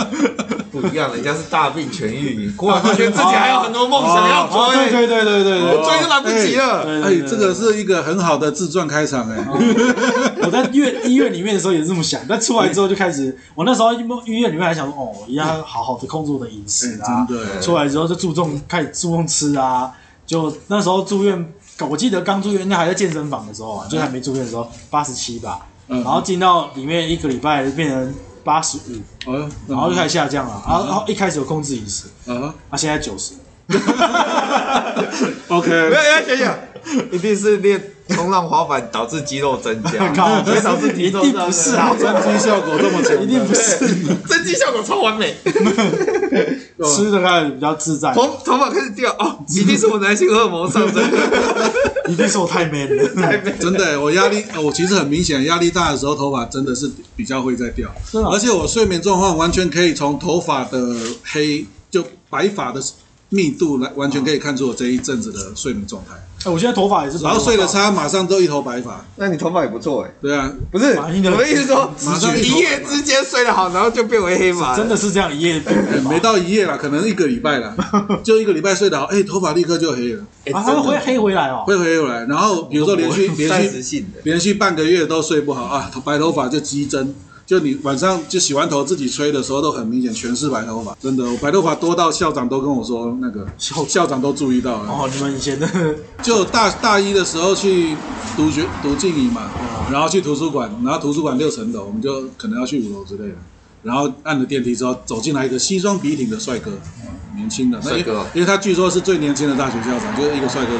[0.72, 7.04] 不一样，人家是大病痊愈，你过完发现自己还有很多梦想要追，对对对对对，追都来不及了。
[7.04, 9.38] 哎，这个是一个很好的自传开场哎。
[10.44, 17.26] 我在医院医院里面的时候也是这么想，但出来之后就开始，我那时候医医院里面还想说，哦，一定要好好的控制我的饮食啊。
[17.28, 17.60] 真的。
[17.62, 19.92] 出来之后就注重开始注重吃啊，
[20.28, 21.52] 就那时候住院。
[21.80, 28.14] 我记得刚住院，那还在健身房的时候啊，就还没住院的时候，八十七吧，然后进到里面一个礼拜就变成
[28.44, 29.02] 八十五，
[29.68, 32.06] 然后就开始下降了，然后然后一开始有控制饮食，
[32.70, 33.34] 啊，现在九十，
[35.50, 36.58] OK，没有要想想，
[37.12, 37.93] 一定是练。
[38.10, 43.78] 冲浪滑板导致肌肉增加， 所以导致体重不是啊， 增肌效果这么强，一定不是，
[44.28, 45.34] 增肌效果超完美，
[46.84, 51.02] 吃的开始比较自在，头头发开始掉哦，一定是我男性荷尔蒙上升，
[52.10, 57.90] 一定是我太 man 了，太 man，真的，我压力，我其实很明显，压力大的时候头发真的是比较会在掉，
[58.32, 62.82] 而且我睡眠状况完全可以从头发的黑就白发的。
[63.34, 66.14] 密度来完全可以看出我这一阵子的睡眠状态。
[66.46, 69.04] 哎，我现在头发也是，然后睡得差，马上都一头白发。
[69.16, 70.14] 那你头发也不错哎。
[70.22, 74.76] 对啊，不是，我的意思说，马上一夜之间睡得好，然后就变为黑发。
[74.76, 76.04] 真的是这样一夜变？
[76.04, 77.76] 没到一夜啦，可能一个礼拜啦，
[78.24, 80.24] 就一个礼拜睡得好，哎，头发立刻就黑了。
[80.52, 81.64] 啊，它会黑回来哦？
[81.66, 82.26] 会黑回来。
[82.26, 87.16] 然后比如说连续连续连续半个月都睡不好啊，白头发就激增。
[87.46, 94.90] 就你晚上就洗完头自己吹的时候都很明显，全是白头发，真的，我白头发多到校长都跟我说，那个校校长都注意到了。
[94.90, 95.68] 哦，你们以前的。
[96.24, 97.96] 就大大一的时候去
[98.38, 99.52] 读学读静怡嘛，
[99.92, 103.36] 然后去图书馆，然后图书馆六层楼，我们就可能要去五楼之类的，
[103.84, 106.72] 然后按了电梯之后走进来一个西装笔挺的帅哥，
[107.36, 110.80] 年轻的帅哥，因为他据说是最年轻的大学校长，就是一个帅哥的。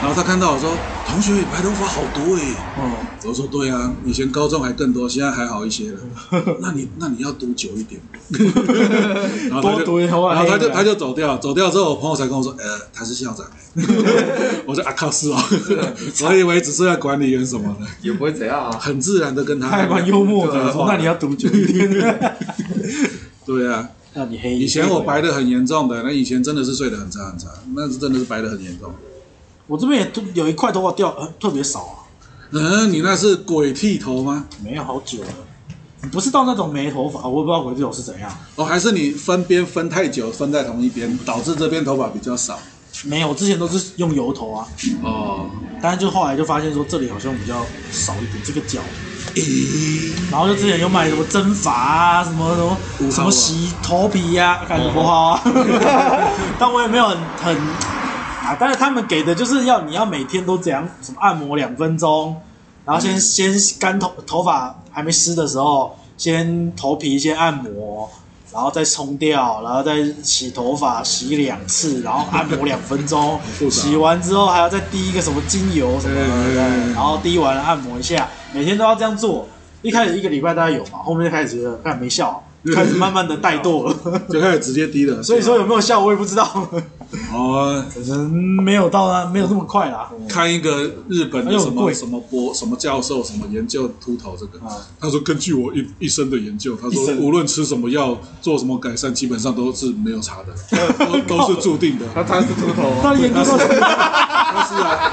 [0.00, 0.76] 然后他看到我说
[1.06, 2.42] ：“同学，白头发好多哎。”
[2.76, 2.90] 哦，
[3.24, 5.98] 我说：“对啊，以前高中还更多，现在还好一些了。
[6.60, 8.00] 那你那你要读久一点。
[9.48, 13.46] 然后他就然后他就他就走掉，走掉之后，我朋友才跟我说：“呃，他是校长。
[14.66, 15.38] ”我说：“啊靠，是哦。”
[16.26, 19.68] 我以为只是要管理员什么的，也不会怎样啊，很自然的跟他。
[19.68, 20.74] 还蛮幽默的。
[20.88, 22.36] 那你要读久一点。
[23.46, 24.56] 对啊，那你黑。
[24.56, 28.92] 以前我白的很严重的，那以前真的是睡得很差很差，那是真的是白的很严重。
[29.66, 31.94] 我这边也有一块头发掉，呃，特别少啊。
[32.50, 34.46] 嗯，你那是鬼剃头吗？
[34.62, 35.28] 没有，好久了。
[36.10, 38.30] 不是到那种没头发，我也不知道鬼剃头是怎样。
[38.56, 42.58] 哦，还是你分边分太久，分在同一边，导致这边头发比较少。
[43.04, 44.68] 没有，之前都是用油头啊。
[45.02, 45.48] 哦。
[45.80, 48.80] 但是就后来就发现说这里好像比较少一点，这个角。
[49.34, 50.12] 咦。
[50.30, 55.42] 然后就之前有买什么针法啊，什么什么什么洗头皮呀，感觉不好啊。
[56.58, 57.56] 但我也没有很很。
[58.44, 58.56] 啊！
[58.58, 62.36] 但是他们给的就是要你要每天都这样，什么按摩两分钟，
[62.84, 68.10] 然后先先干头头发还没湿的时候，先头皮先按摩，
[68.52, 73.40] 然后再冲掉，然后再洗头发洗两次，然后按摩两分钟，
[73.70, 79.48] 洗完之后还要再滴一个什么精油什么的，然后滴完了按摩一下，每天都要这样做。
[79.80, 82.42] 一开始一个礼拜大概有嘛，后面就开始觉得看没效。
[82.74, 83.96] 开始慢慢的怠惰了，
[84.30, 85.20] 就开始直接低了。
[85.24, 86.68] 所以说有没有效我也不知道。
[87.30, 90.08] 哦，可能没有到啊，没有那么快啦。
[90.28, 94.58] 看一个日本的什么什么博什么教授什么研究秃头这个，
[94.98, 102.06] 他说根据我一一生的研究，他说无论吃什么药做什么改善，基本上都是没有差的，都都是注定的。
[102.14, 105.12] 他他是秃头，他研究是他是啊。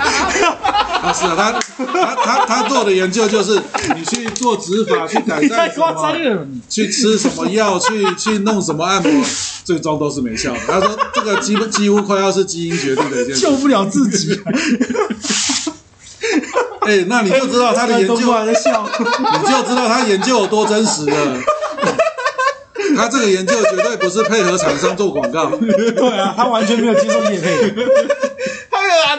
[1.02, 1.52] 他是啊，他
[1.86, 3.56] 他他他做的研究就是，
[3.96, 9.26] 你去做植发去改 善什么，去吃什么药，去 去弄什么按摩，
[9.64, 10.60] 最终都是没效的。
[10.68, 14.40] 他说这个几乎几乎快要是基因决定的一件事，救不了自己。
[16.82, 21.38] 哎、欸，那你就知道他的研究，你就知道他研究有多真实了。
[22.96, 25.52] 他这个研究绝对不是配合厂商做广告。
[25.52, 27.74] 对啊，他完全没有接受业配。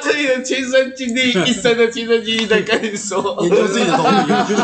[0.01, 4.55] 自己的亲身经历，一生的亲身经历在跟你说，研究自己的东西。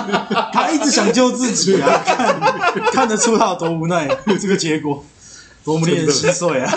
[0.53, 2.41] 他一直想救自己啊，看
[2.93, 4.09] 看得出他有多无奈，
[4.41, 5.05] 这个结果。
[5.64, 6.72] 多么令人心碎啊！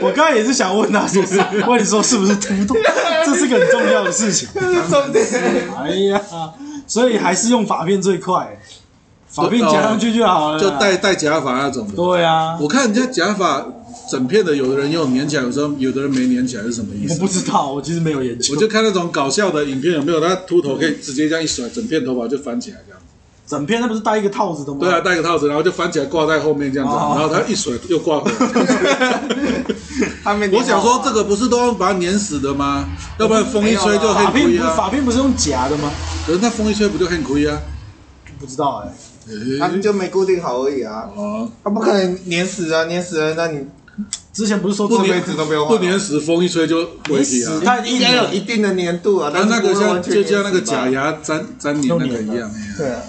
[0.00, 2.74] 我刚才也是想问他，说是问你说是不是秃头？
[3.26, 4.48] 这是个很重要的事情。
[4.88, 5.26] 重点。
[5.78, 6.18] 哎呀，
[6.86, 8.58] 所以还是用法片最快，
[9.28, 10.58] 法片夹上去就好了。
[10.58, 11.92] 就戴戴假发那种的。
[11.94, 13.66] 对啊，我看人家假发
[14.14, 17.14] 整片的，有的人用粘起来，有时候有的人没粘起来，是什么意思？
[17.14, 18.54] 我不知道，我其实没有研究。
[18.54, 23.00] 我就看那种搞笑的影片，有没有他秃头可以直接这样一甩，整片头发就翻起来这样。
[23.46, 24.78] 整片那不是戴一个套子的吗？
[24.80, 29.22] 对啊，戴个套子，然后就翻起来挂在后面这样子，然后他一甩又挂回来。
[30.52, 32.88] 我想说，这个不是都要把它粘死的吗？
[33.18, 34.30] 要不然风一吹就很亏啊。
[34.30, 35.90] 法片不是发片不是用夹的吗？
[36.26, 37.60] 可是那风一吹不就很亏啊？
[38.38, 38.92] 不知道哎，
[39.58, 41.08] 他们就没固定好而已啊。
[41.14, 43.66] 哦，他不可能粘死啊，粘死了那你
[44.34, 47.60] 之前不是说这辈子都没有不粘死，风一吹就毁体啊？
[47.64, 49.30] 它应该有一定的粘度啊。
[49.32, 52.50] 但那个像就像那个假牙粘粘黏那个一样。
[52.76, 53.00] 对啊。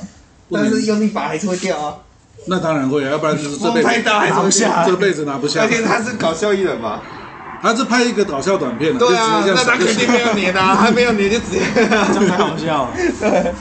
[0.52, 1.96] 但是用力拔还是会掉啊，
[2.46, 5.62] 那当然会啊，要不然就是这辈子拿不下，这辈子拿不下。
[5.62, 7.02] 而且他是搞笑艺人嘛，
[7.60, 12.88] 他是拍一个搞笑短片的，对啊，那他肯定没有粘啊，他没有粘就直接这样才好 笑。
[13.20, 13.52] 对，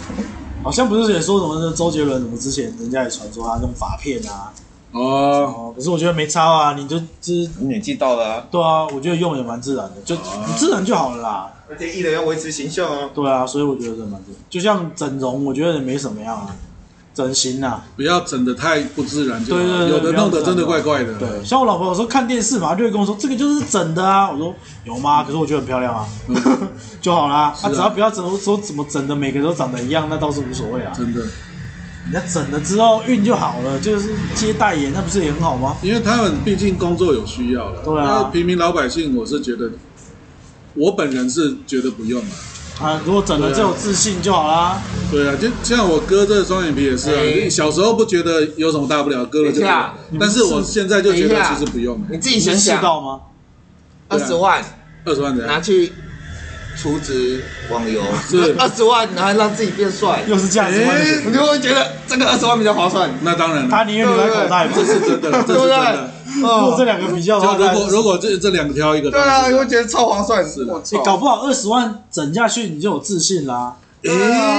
[0.62, 4.52] 好像不是也说什么周杰伦什么之前人家也传说他用发片啊，
[4.94, 10.16] 哦，可是我觉得没差啊，你就就是年纪到了，对啊，我觉得用也蛮自然的，就
[10.56, 11.50] 自然就好了啦。
[11.68, 16.54] 而且艺人要维持形象啊，对啊，所以我觉得这蛮自然，就像整容，我觉得也没什么样啊。
[17.14, 21.16] 整形啊，不要整的太不自然，就有的弄得真的怪怪的。
[21.16, 24.28] 对，像我老婆有时候看电视嘛，就会跟我说这个就是整的啊。
[24.32, 24.52] 我说
[24.84, 25.22] 有吗？
[25.22, 26.04] 可是我觉得很漂亮啊，
[27.00, 27.54] 就好啦。
[27.62, 30.92] 她只要不要整说怎么整的，每个都长得一样，那倒是无所谓啊。
[30.92, 31.24] 真的，
[32.06, 35.76] 你要整了之后运就好了，就是接代言，那不是也很好吗？
[35.82, 37.82] 因为他们毕竟工作有需要了。
[37.82, 39.70] 对啊，平民老百姓，我是觉得，
[40.74, 42.30] 我本人是觉得不用了。
[42.80, 44.82] 啊，如果整了就有自信就好啦。
[45.10, 49.62] 对啊，就像我割这个双眼皮也是啊，小时候不觉得有什么大不了，割了就。
[50.20, 52.04] 但是我现在就觉得其实不用。
[52.10, 52.82] 你自己想想。
[52.82, 53.20] 到吗？
[54.08, 54.62] 二十万，
[55.04, 55.90] 二十万拿去
[56.76, 58.54] 储值网游，是。
[58.58, 60.96] 二十万，然后让自己变帅，又是价值观，
[61.26, 63.10] 你就会觉得这个二十万比较划算。
[63.22, 66.10] 那当然，他宁愿留在口袋，这是真的， 这是真的。
[66.36, 70.44] 如果这两个比较的话，如果如果这这两个挑一个，对啊，你会觉得超划算。
[70.44, 73.74] 是的，你搞不好二十万整下去，你就有自信啦，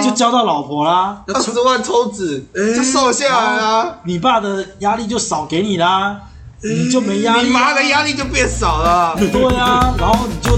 [0.03, 1.22] 就交到老婆啦。
[1.28, 3.97] 二十万抽脂，就瘦下来啦。
[4.05, 6.18] 你爸的压力就少给你啦，
[6.63, 7.47] 你就没压力。
[7.47, 9.13] 你妈的压力就变少了。
[9.18, 10.57] 对啊，然后你就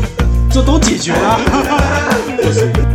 [0.58, 1.38] 就都解决了。